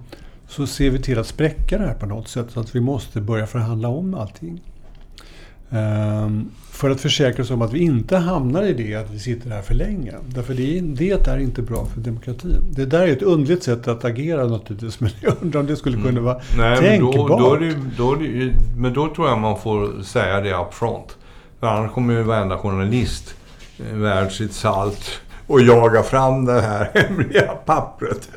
så 0.47 0.67
ser 0.67 0.89
vi 0.89 1.01
till 1.01 1.19
att 1.19 1.27
spräcka 1.27 1.77
det 1.77 1.85
här 1.85 1.93
på 1.93 2.05
något 2.05 2.27
sätt 2.27 2.45
så 2.49 2.59
att 2.59 2.75
vi 2.75 2.79
måste 2.79 3.21
börja 3.21 3.47
förhandla 3.47 3.87
om 3.87 4.13
allting. 4.13 4.61
Um, 5.71 6.51
för 6.71 6.89
att 6.89 7.01
försäkra 7.01 7.43
oss 7.43 7.51
om 7.51 7.61
att 7.61 7.73
vi 7.73 7.79
inte 7.79 8.17
hamnar 8.17 8.63
i 8.63 8.73
det 8.73 8.95
att 8.95 9.11
vi 9.11 9.19
sitter 9.19 9.49
här 9.49 9.61
för 9.61 9.73
länge. 9.73 10.13
Därför 10.27 10.53
det, 10.53 10.79
det 10.79 11.27
är 11.27 11.37
inte 11.37 11.61
bra 11.61 11.85
för 11.85 12.01
demokratin. 12.01 12.61
Det 12.71 12.85
där 12.85 13.07
är 13.07 13.11
ett 13.11 13.21
underligt 13.21 13.63
sätt 13.63 13.87
att 13.87 14.05
agera 14.05 14.47
naturligtvis. 14.47 14.99
Men 14.99 15.11
jag 15.21 15.33
undrar 15.41 15.59
om 15.59 15.65
det 15.65 15.75
skulle 15.75 16.01
kunna 16.01 16.21
vara 16.21 16.35
mm. 16.35 16.45
Nej, 16.57 16.77
tänkbart. 16.77 17.15
Men 17.15 17.27
då, 17.27 17.37
då, 17.37 17.55
det, 17.55 17.75
då 17.97 18.15
det, 18.15 18.53
men 18.77 18.93
då 18.93 19.13
tror 19.15 19.27
jag 19.27 19.39
man 19.39 19.59
får 19.59 20.03
säga 20.03 20.41
det 20.41 20.53
up 20.53 20.73
front. 20.73 21.17
För 21.59 21.67
annars 21.67 21.91
kommer 21.91 22.13
ju 22.13 22.23
varenda 22.23 22.57
journalist 22.57 23.35
värd 23.93 24.31
sitt 24.31 24.53
salt 24.53 25.21
och 25.47 25.61
jaga 25.61 26.03
fram 26.03 26.45
det 26.45 26.61
här 26.61 26.89
hemliga 26.93 27.41
pappret. 27.65 28.29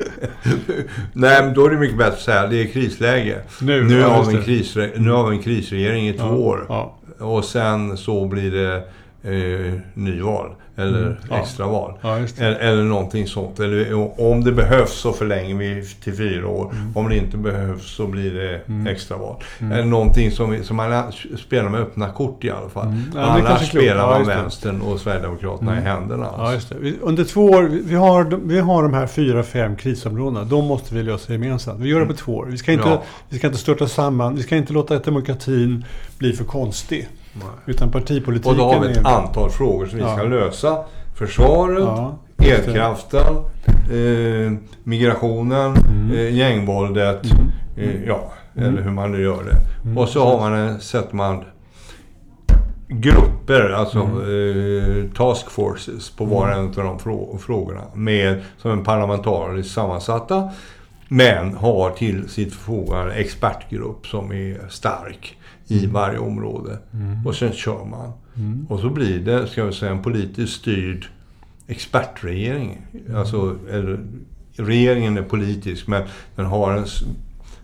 Nej, 1.13 1.43
men 1.43 1.53
då 1.53 1.65
är 1.65 1.69
det 1.69 1.77
mycket 1.77 1.97
bättre 1.97 2.13
att 2.13 2.19
säga 2.19 2.47
det 2.47 2.61
är 2.61 2.67
krisläge. 2.67 3.39
Nu, 3.61 3.83
Nu, 3.83 3.99
ja, 3.99 4.07
har, 4.07 4.25
vi 4.25 4.35
en 4.37 4.43
kris, 4.43 4.75
nu 4.97 5.11
har 5.11 5.29
vi 5.29 5.37
en 5.37 5.43
krisregering 5.43 6.07
i 6.07 6.13
två 6.13 6.25
Ja, 6.25 6.33
år. 6.33 6.65
ja. 6.69 6.95
Och 7.19 7.45
sen 7.45 7.97
så 7.97 8.25
blir 8.25 8.51
det 8.51 8.83
eh, 9.23 9.73
nyval. 9.93 10.49
Eller 10.75 11.01
Mm, 11.01 11.15
ja. 11.29 11.37
extraval. 11.39 11.93
Ja. 12.01 12.17
Eller, 12.37 12.55
eller 12.55 12.83
någonting 12.83 13.27
sånt. 13.27 13.59
Eller 13.59 13.93
om 14.21 14.43
det 14.43 14.51
behövs 14.51 14.91
så 14.93 15.13
förlänger 15.13 15.55
vi 15.55 15.85
till 16.03 16.13
fyra 16.17 16.47
år. 16.47 16.71
Mm. 16.71 16.97
Om 16.97 17.09
det 17.09 17.15
inte 17.17 17.37
behövs 17.37 17.95
så 17.95 18.07
blir 18.07 18.33
det 18.33 18.61
extraval. 18.91 19.35
Eller 19.59 19.85
någonting 19.85 20.31
som, 20.31 20.51
vi- 20.51 20.63
som 20.63 20.75
man 20.77 21.03
spelar 21.37 21.69
med 21.69 21.79
öppna 21.81 22.09
kort 22.09 22.43
i 22.43 22.49
alla 22.49 22.69
fall. 22.69 22.87
Mm. 22.87 23.01
Ja, 23.15 23.21
Annars 23.21 23.69
spelar 23.69 24.01
Ja, 24.01 24.07
man. 24.07 24.21
Mm. 24.21 24.27
vänstern 24.37 24.81
och 24.81 24.99
Sverigedemokraterna 24.99 25.77
i 25.77 25.81
händerna. 25.81 26.27
Alltså. 26.27 26.73
Ja, 26.81 26.91
Under 27.01 27.23
två 27.23 27.45
år, 27.45 27.63
vi- 27.85 27.95
har, 27.95 28.39
vi 28.43 28.59
har 28.59 28.83
de 28.83 28.93
här 28.93 29.07
fyra, 29.07 29.43
fem 29.43 29.75
krisområdena. 29.75 30.43
De 30.43 30.65
måste 30.67 30.95
vi 30.95 31.03
lösa 31.03 31.33
gemensamt. 31.33 31.79
Vi 31.79 31.89
gör 31.89 31.99
det 31.99 32.05
på 32.05 32.13
två 32.13 32.35
år. 32.35 32.45
Vi 32.49 32.57
ska 32.57 32.71
inte, 32.71 32.87
Ja. 32.89 33.03
vi 33.29 33.37
ska 33.37 33.47
inte 33.47 33.59
störta 33.59 33.87
samman. 33.87 34.35
Vi 34.35 34.43
ska 34.43 34.55
inte 34.55 34.73
låta 34.73 34.99
demokratin 34.99 35.85
bli 36.17 36.33
för 36.33 36.43
konstig. 36.43 37.07
Nej. 37.33 37.45
Utan 37.65 37.91
partipolitiken 37.91 38.51
Och 38.51 38.57
då 38.57 38.73
har 38.73 38.79
vi 38.85 38.91
ett 38.91 38.97
är... 38.97 39.05
antal 39.05 39.49
frågor 39.49 39.85
som 39.85 39.97
vi 39.97 40.03
Ja. 40.03 40.15
ska 40.17 40.23
lösa. 40.25 40.77
Försvaret, 41.15 41.83
Ja, 41.83 42.17
elkraften, 42.43 43.35
eh, 43.91 44.51
migrationen, 44.83 45.75
Mm. 45.75 46.11
eh, 46.11 46.35
gängvåldet. 46.35 47.21
Eh, 47.77 48.03
ja, 48.07 48.31
eller 48.55 48.81
hur 48.81 48.91
man 48.91 49.11
nu 49.11 49.21
gör 49.21 49.43
det. 49.43 49.57
Mm, 49.85 49.97
och 49.97 50.09
så 50.09 50.25
har 50.25 50.39
man 50.39 50.53
en, 50.53 50.79
sätter 50.79 51.15
man 51.15 51.43
grupper, 52.87 53.69
alltså 53.69 53.99
Mm. 53.99 55.05
eh, 55.05 55.11
task 55.17 55.49
forces 55.49 56.09
på 56.09 56.25
var 56.25 56.47
och 56.49 56.53
en 56.57 56.65
av 56.65 56.73
de 56.73 56.97
frå- 56.99 57.37
frågorna. 57.37 57.81
Med, 57.93 58.41
som 58.57 58.71
en 58.71 58.83
parlamentariskt 58.83 59.73
sammansatta. 59.73 60.49
Men 61.13 61.53
har 61.53 61.91
till 61.91 62.29
sitt 62.29 62.53
förfogande 62.53 63.13
en 63.13 63.19
expertgrupp 63.19 64.07
som 64.07 64.31
är 64.31 64.67
stark 64.69 65.37
i 65.67 65.85
varje 65.85 66.17
område. 66.17 66.77
Och 67.25 67.35
sen 67.35 67.53
kör 67.53 67.85
man. 67.85 68.11
Och 68.69 68.79
så 68.79 68.89
blir 68.89 69.19
det, 69.19 69.47
ska 69.47 69.65
vi 69.65 69.73
säga, 69.73 69.91
en 69.91 70.01
politiskt 70.01 70.53
styrd 70.53 71.07
expertregering. 71.67 72.81
Alltså, 73.15 73.57
eller, 73.69 73.99
regeringen 74.55 75.17
är 75.17 75.21
politisk 75.21 75.87
men 75.87 76.03
den 76.35 76.45
har 76.45 76.71
en, 76.71 76.85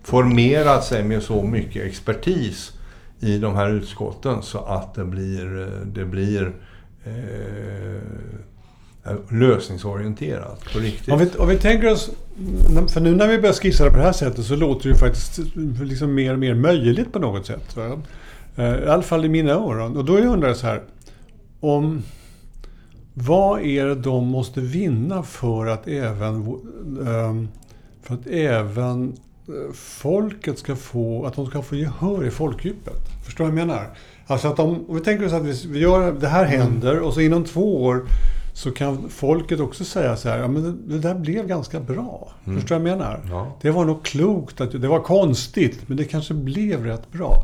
formerat 0.04 0.84
sig 0.84 1.04
med 1.04 1.24
så 1.24 1.44
mycket 1.44 1.86
expertis 1.86 2.74
i 3.20 3.38
de 3.38 3.56
här 3.56 3.70
utskotten 3.70 4.42
så 4.42 4.60
att 4.60 4.94
det 4.94 5.06
blir, 5.06 5.62
eh, 5.62 5.86
det 5.86 6.06
blir 6.06 6.52
eh, 7.04 8.02
lösningsorienterat 9.30 10.74
på 10.74 10.80
riktigt. 10.80 11.14
Om 11.14 11.20
vi, 11.20 11.30
om 11.38 11.48
vi 11.48 11.58
tänker 11.58 11.92
oss... 11.92 12.10
För 12.88 13.00
nu 13.00 13.16
när 13.16 13.28
vi 13.28 13.38
börjar 13.38 13.54
skissa 13.54 13.84
det 13.86 13.92
på 13.92 13.98
det 13.98 14.04
här 14.04 14.12
sättet 14.12 14.46
så 14.46 14.56
låter 14.56 14.84
det 14.84 14.90
ju 14.90 14.96
faktiskt 14.96 15.40
liksom 15.82 16.14
mer 16.14 16.34
och 16.34 16.40
mer 16.40 16.54
möjligt 16.54 17.14
på 17.14 17.20
något 17.20 17.46
sätt. 17.46 17.76
Va? 17.76 18.02
Eh, 18.56 18.76
I 18.76 18.88
alla 18.88 19.02
fall 19.04 19.26
i 19.26 19.30
mina 19.30 19.52
öron. 19.52 19.98
Och 19.98 20.06
då 20.06 20.18
undrar 20.18 20.48
jag 20.48 20.58
så 20.58 20.68
här. 20.68 20.82
Om... 21.60 22.04
Vad 23.14 23.62
är 23.62 23.86
det 23.86 23.96
de 23.96 24.28
måste 24.28 24.62
vinna 24.62 25.24
för 25.24 25.66
att 25.68 25.88
även... 25.88 26.36
ehm, 27.08 27.48
För 28.04 28.14
att 28.14 28.28
även 28.28 29.14
eh, 29.48 29.74
folket 29.74 30.60
ska 30.60 30.76
få... 30.76 31.26
Att 31.26 31.36
de 31.36 31.46
ska 31.48 31.62
få 31.62 31.76
gehör 31.76 32.26
i 32.26 32.32
folkdjupet. 32.32 33.02
Förstår 33.26 33.46
du 33.46 33.52
vad 33.52 33.60
jag 33.60 33.68
menar? 33.68 33.88
Alltså 34.28 34.48
att 34.48 34.60
om, 34.60 34.86
om 34.90 34.96
vi 34.96 35.02
tänker 35.02 35.26
oss 35.26 35.34
att 35.34 35.46
vi, 35.46 35.68
vi 35.68 35.80
gör, 35.80 36.12
det 36.12 36.28
här 36.28 36.46
händer 36.46 37.00
och 37.00 37.14
så 37.14 37.22
inom 37.22 37.44
två 37.44 37.84
år 37.84 38.06
så 38.60 38.72
kan 38.72 39.10
folket 39.10 39.60
också 39.60 39.84
säga 39.86 40.16
så 40.16 40.30
här, 40.30 40.40
ja 40.40 40.48
men 40.48 40.64
det, 40.64 40.94
det 40.94 41.00
där 41.08 41.16
blev 41.16 41.48
ganska 41.48 41.80
bra. 41.80 42.32
Förstår 42.46 42.76
du 42.76 42.82
vad 42.82 42.92
jag 42.92 42.98
menar? 42.98 43.20
Ja. 43.30 43.58
Det 43.62 43.72
var 43.72 43.86
nog 43.86 44.04
klokt, 44.04 44.62
att, 44.62 44.82
det 44.82 44.88
var 44.88 45.00
konstigt, 45.00 45.80
men 45.88 45.98
det 45.98 46.04
kanske 46.04 46.34
blev 46.34 46.86
rätt 46.86 47.12
bra. 47.12 47.44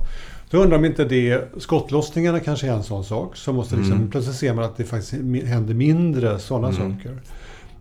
Då 0.49 0.57
undrar 0.57 0.77
om 0.77 0.85
inte 0.85 1.03
det, 1.05 1.53
skottlossningarna 1.57 2.39
kanske 2.39 2.67
är 2.67 2.71
en 2.71 2.83
sån 2.83 3.03
sak. 3.03 3.35
Så 3.35 3.53
måste 3.53 3.75
liksom, 3.75 4.07
Plötsligt 4.11 4.35
ser 4.35 4.53
man 4.53 4.65
att 4.65 4.77
det 4.77 4.83
faktiskt 4.83 5.13
händer 5.45 5.73
mindre 5.73 6.39
sådana 6.39 6.71
saker. 6.71 7.21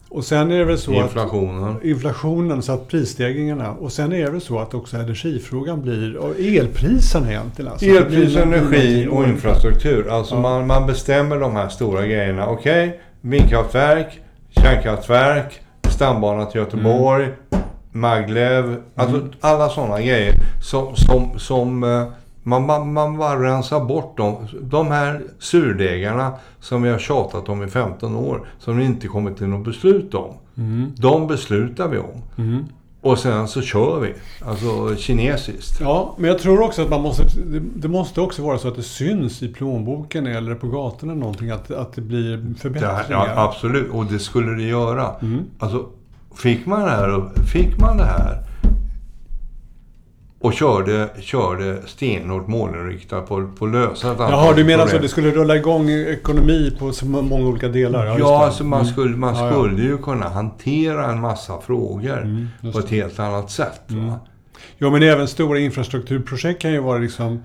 Och 0.08 0.24
sen 0.24 0.50
är 0.52 0.58
det 0.58 0.64
väl 0.64 0.78
så 0.78 0.92
Inflationen. 0.92 1.76
att 1.76 1.84
inflationen, 1.84 2.62
så 2.62 2.72
att 2.72 2.88
prisstegringarna. 2.88 3.72
Och 3.72 3.92
sen 3.92 4.12
är 4.12 4.24
det 4.24 4.30
väl 4.30 4.40
så 4.40 4.58
att 4.58 4.74
också 4.74 4.96
energifrågan 4.96 5.82
blir, 5.82 6.16
och 6.16 6.40
elpriserna 6.40 7.30
egentligen. 7.30 7.70
Alltså, 7.70 7.86
Elpris, 7.86 8.36
energi 8.36 9.08
och 9.10 9.24
infrastruktur. 9.24 10.08
Alltså 10.10 10.34
Ja. 10.34 10.40
man, 10.40 10.66
man 10.66 10.86
bestämmer 10.86 11.40
de 11.40 11.52
här 11.56 11.68
stora 11.68 12.06
grejerna. 12.06 12.46
Okej, 12.46 13.00
vindkraftverk, 13.24 14.20
kärnkraftverk, 14.50 15.60
stambana 15.88 16.46
till 16.46 16.60
Göteborg, 16.60 17.28
Maglev. 17.92 18.82
Alltså 18.94 19.16
Mm. 19.16 19.30
alla 19.40 19.68
sådana 19.68 20.00
grejer 20.00 20.34
som, 20.62 20.96
som, 20.96 21.38
som 21.38 21.84
eh, 21.84 22.04
man, 22.42 22.66
man, 22.66 22.92
man 22.92 23.18
bara 23.18 23.42
rensar 23.42 23.80
bort 23.84 24.16
dem. 24.16 24.36
De 24.60 24.90
här 24.90 25.22
surdegarna 25.38 26.32
som 26.60 26.82
vi 26.82 26.90
har 26.90 26.98
tjatat 26.98 27.48
om 27.48 27.62
i 27.62 27.66
15 27.68 28.16
år, 28.16 28.48
som 28.58 28.76
vi 28.76 28.84
inte 28.84 29.06
kommit 29.08 29.36
till 29.36 29.46
något 29.46 29.64
beslut 29.64 30.14
om. 30.14 30.34
Mm. 30.56 30.92
De 30.96 31.26
beslutar 31.26 31.88
vi 31.88 31.98
om. 31.98 32.22
Mm. 32.38 32.64
Och 33.04 33.18
sen 33.18 33.48
så 33.48 33.62
kör 33.62 34.00
vi. 34.00 34.14
Alltså 34.46 34.96
kinesiskt. 34.96 35.80
Ja, 35.80 36.14
men 36.18 36.30
jag 36.30 36.38
tror 36.38 36.60
också 36.62 36.82
att 36.82 36.90
man 36.90 37.00
måste... 37.00 37.22
Det, 37.76 37.88
måste 37.88 38.20
också 38.20 38.42
vara 38.42 38.58
så 38.58 38.68
att 38.68 38.76
det 38.76 38.82
syns 38.82 39.42
i 39.42 39.48
plånboken 39.48 40.26
eller 40.26 40.54
på 40.54 40.66
gatorna 40.68 41.14
någonting 41.14 41.50
att, 41.50 41.70
att 41.70 41.92
det 41.92 42.00
blir 42.00 42.36
Det 42.36 42.36
här, 42.36 42.54
förbättringar. 42.54 43.26
ja, 43.36 43.42
absolut, 43.48 43.90
och 43.90 44.06
det 44.06 44.18
skulle 44.18 44.52
det 44.52 44.62
göra. 44.62 45.10
Mm. 45.22 45.44
Alltså, 45.58 45.86
fick 46.36 46.66
man 46.66 46.80
det 46.80 46.90
här, 46.90 47.30
fick 47.52 47.80
man 47.80 47.96
det 47.96 48.04
här 48.04 48.38
och 50.44 50.52
körde, 50.52 51.08
körde 51.20 51.78
stenhårt 51.86 52.48
målinriktat 52.48 53.28
på, 53.28 53.48
på 53.58 53.64
att 53.64 53.72
lösa 53.72 54.12
ett 54.12 54.20
antal 54.20 54.30
Jaha, 54.30 54.52
du 54.52 54.64
menar 54.64 54.86
så 54.86 54.96
att 54.96 55.02
det 55.02 55.08
skulle 55.08 55.30
rulla 55.30 55.56
igång 55.56 55.90
ekonomi 55.90 56.76
på 56.78 56.92
så 56.92 57.06
många 57.06 57.46
olika 57.46 57.68
delar? 57.68 58.06
Ja, 58.06 58.14
det. 58.16 58.24
alltså 58.24 58.64
man 58.64 58.86
skulle, 58.86 59.16
man 59.16 59.34
Ja, 59.34 59.46
ja. 59.46 59.52
skulle 59.52 59.82
ju 59.82 59.98
kunna 59.98 60.28
hantera 60.28 61.06
en 61.06 61.20
massa 61.20 61.60
frågor 61.60 62.22
Mm, 62.22 62.48
på 62.72 62.78
ett 62.78 62.90
helt 62.90 63.18
annat 63.18 63.50
sätt. 63.50 63.80
Va? 63.88 64.20
Jo, 64.78 64.90
men 64.90 65.02
även 65.02 65.28
stora 65.28 65.58
infrastrukturprojekt 65.58 66.62
kan 66.62 66.72
ju 66.72 66.80
vara 66.80 66.98
liksom 66.98 67.42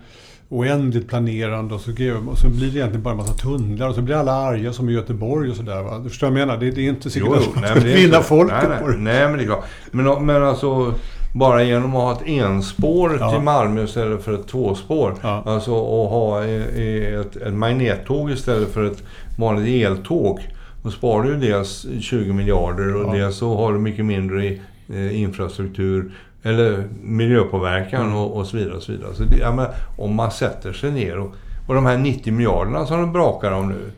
oändligt 0.49 1.07
planerande 1.07 1.75
och 1.75 1.81
så, 1.81 1.91
och 2.31 2.37
så 2.37 2.49
blir 2.49 2.71
det 2.71 2.77
egentligen 2.77 3.03
bara 3.03 3.11
en 3.11 3.17
massa 3.17 3.33
tunnlar 3.33 3.89
och 3.89 3.95
så 3.95 4.01
blir 4.01 4.15
alla 4.15 4.31
arga 4.31 4.73
som 4.73 4.89
i 4.89 4.93
Göteborg 4.93 5.49
och 5.49 5.55
sådär. 5.55 6.03
Du 6.03 6.09
förstår 6.09 6.27
vad 6.29 6.39
jag 6.39 6.47
menar? 6.47 6.59
Det, 6.59 6.71
det 6.71 6.81
är 6.81 6.89
inte 6.89 7.09
säkert 7.09 7.29
Jo, 7.31 7.35
att 7.35 7.55
man 7.55 7.63
nej, 7.83 7.95
vinna 7.95 8.21
folket 8.21 8.69
nej, 8.69 8.79
på 8.79 8.87
nej, 8.87 8.97
det. 8.97 9.03
nej, 9.03 9.27
men 9.27 9.37
det 9.37 9.43
är 9.43 9.45
klart. 9.45 9.65
Men, 9.91 10.25
men 10.25 10.43
alltså, 10.43 10.93
bara 11.33 11.63
genom 11.63 11.95
att 11.95 12.01
ha 12.03 12.11
ett 12.11 12.27
enspår 12.27 13.17
Ja. 13.19 13.31
till 13.31 13.41
Malmö 13.41 13.83
istället 13.83 14.23
för 14.23 14.33
ett 14.33 14.47
tvåspår. 14.47 15.13
Ja. 15.21 15.43
Alltså 15.45 15.71
att 15.71 16.09
ha 16.09 16.43
ett, 16.43 17.35
ett 17.35 17.53
magnettåg 17.53 18.31
istället 18.31 18.69
för 18.69 18.83
ett 18.83 19.03
vanligt 19.37 19.85
eltåg. 19.85 20.39
Då 20.83 20.91
sparar 20.91 21.23
du 21.23 21.35
dels 21.35 21.85
20 22.01 22.33
miljarder 22.33 22.95
och 22.95 23.15
Ja. 23.15 23.19
dels 23.19 23.35
så 23.37 23.55
har 23.57 23.73
du 23.73 23.79
mycket 23.79 24.05
mindre 24.05 24.45
i, 24.45 24.61
eh, 24.93 25.21
infrastruktur 25.21 26.11
eller 26.43 26.83
miljöpåverkan 27.01 28.01
Mm. 28.01 28.15
och, 28.15 28.37
och 28.37 28.45
så 28.47 28.57
vidare. 28.57 28.75
Och 28.75 28.83
så 28.83 28.91
vidare. 28.91 29.13
Så 29.13 29.23
det, 29.23 29.37
ja, 29.37 29.51
men, 29.51 29.65
om 29.97 30.15
man 30.15 30.31
sätter 30.31 30.73
sig 30.73 30.91
ner 30.91 31.17
och, 31.19 31.31
och 31.67 31.75
de 31.75 31.85
här 31.85 31.97
90 31.97 32.33
miljarderna 32.33 32.85
som 32.85 33.01
de 33.01 33.11
brakar 33.13 33.51
om 33.51 33.69
nu. 33.69 33.91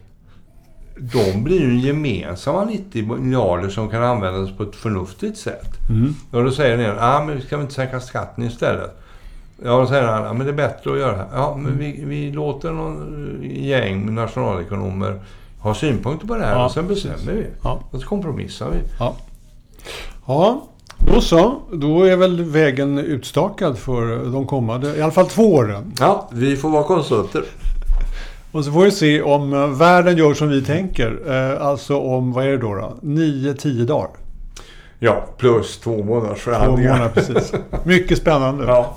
De 1.01 1.43
blir 1.43 1.59
ju 1.59 1.79
gemensamma 1.79 2.65
90 2.65 3.15
miljarder 3.15 3.69
som 3.69 3.89
kan 3.89 4.03
användas 4.03 4.57
på 4.57 4.63
ett 4.63 4.75
förnuftigt 4.75 5.37
sätt. 5.37 5.89
Mm. 5.89 6.15
Och 6.31 6.43
då 6.43 6.51
säger 6.51 6.77
ni, 6.77 6.99
ah, 6.99 7.23
men 7.25 7.41
ska 7.41 7.57
vi 7.57 7.61
inte 7.61 7.73
sänka 7.73 7.99
skatten 7.99 8.43
istället? 8.43 9.01
Ja, 9.63 9.79
då 9.79 9.87
säger 9.87 10.03
han, 10.03 10.27
ah, 10.27 10.33
men 10.33 10.45
det 10.45 10.51
är 10.51 10.55
bättre 10.55 10.91
att 10.91 10.99
göra 10.99 11.11
det 11.11 11.17
här. 11.17 11.27
Ja, 11.33 11.57
men 11.57 11.77
vi, 11.77 12.03
vi 12.05 12.31
låter 12.31 12.71
någon 12.71 13.39
gäng 13.43 14.15
nationalekonomer 14.15 15.21
ha 15.59 15.73
synpunkter 15.73 16.27
på 16.27 16.35
det 16.35 16.45
här 16.45 16.55
Ja, 16.55 16.65
och 16.65 16.71
sen 16.71 16.87
bestämmer 16.87 17.33
vi. 17.33 17.45
Ja. 17.63 17.81
Och 17.91 18.01
så 18.01 18.07
kompromissar 18.07 18.69
vi. 18.71 18.77
Ja. 18.99 19.15
ja, 20.27 20.67
då 20.97 21.21
så. 21.21 21.55
Då 21.73 22.03
är 22.03 22.17
väl 22.17 22.43
vägen 22.43 22.99
utstakad 22.99 23.77
för 23.77 24.31
de 24.31 24.47
kommande, 24.47 24.97
i 24.97 25.01
alla 25.01 25.11
fall 25.11 25.27
två 25.27 25.53
åren. 25.53 25.93
Ja, 25.99 26.29
vi 26.31 26.57
får 26.57 26.69
vara 26.69 26.83
konsulter. 26.83 27.43
Och 28.51 28.65
så 28.65 28.71
får 28.71 28.83
vi 28.83 28.91
se 28.91 29.21
om 29.21 29.53
eh, 29.53 29.67
världen 29.67 30.17
gör 30.17 30.33
som 30.33 30.49
vi 30.49 30.61
tänker. 30.61 31.19
Eh, 31.27 31.65
Alltså 31.67 31.97
om, 31.97 32.31
vad 32.33 32.45
är 32.45 32.49
det 32.49 32.57
då? 32.57 32.75
då? 32.75 32.97
Nio, 33.01 33.53
tio 33.53 33.85
dagar. 33.85 34.09
Ja, 34.99 35.25
plus 35.37 35.79
två 35.79 36.03
månaders 36.03 36.43
Två 36.43 36.51
förhandlingar. 36.51 36.91
månader 36.93 37.09
precis. 37.13 37.53
Mycket 37.83 38.17
spännande. 38.17 38.63
Ja. 38.67 38.95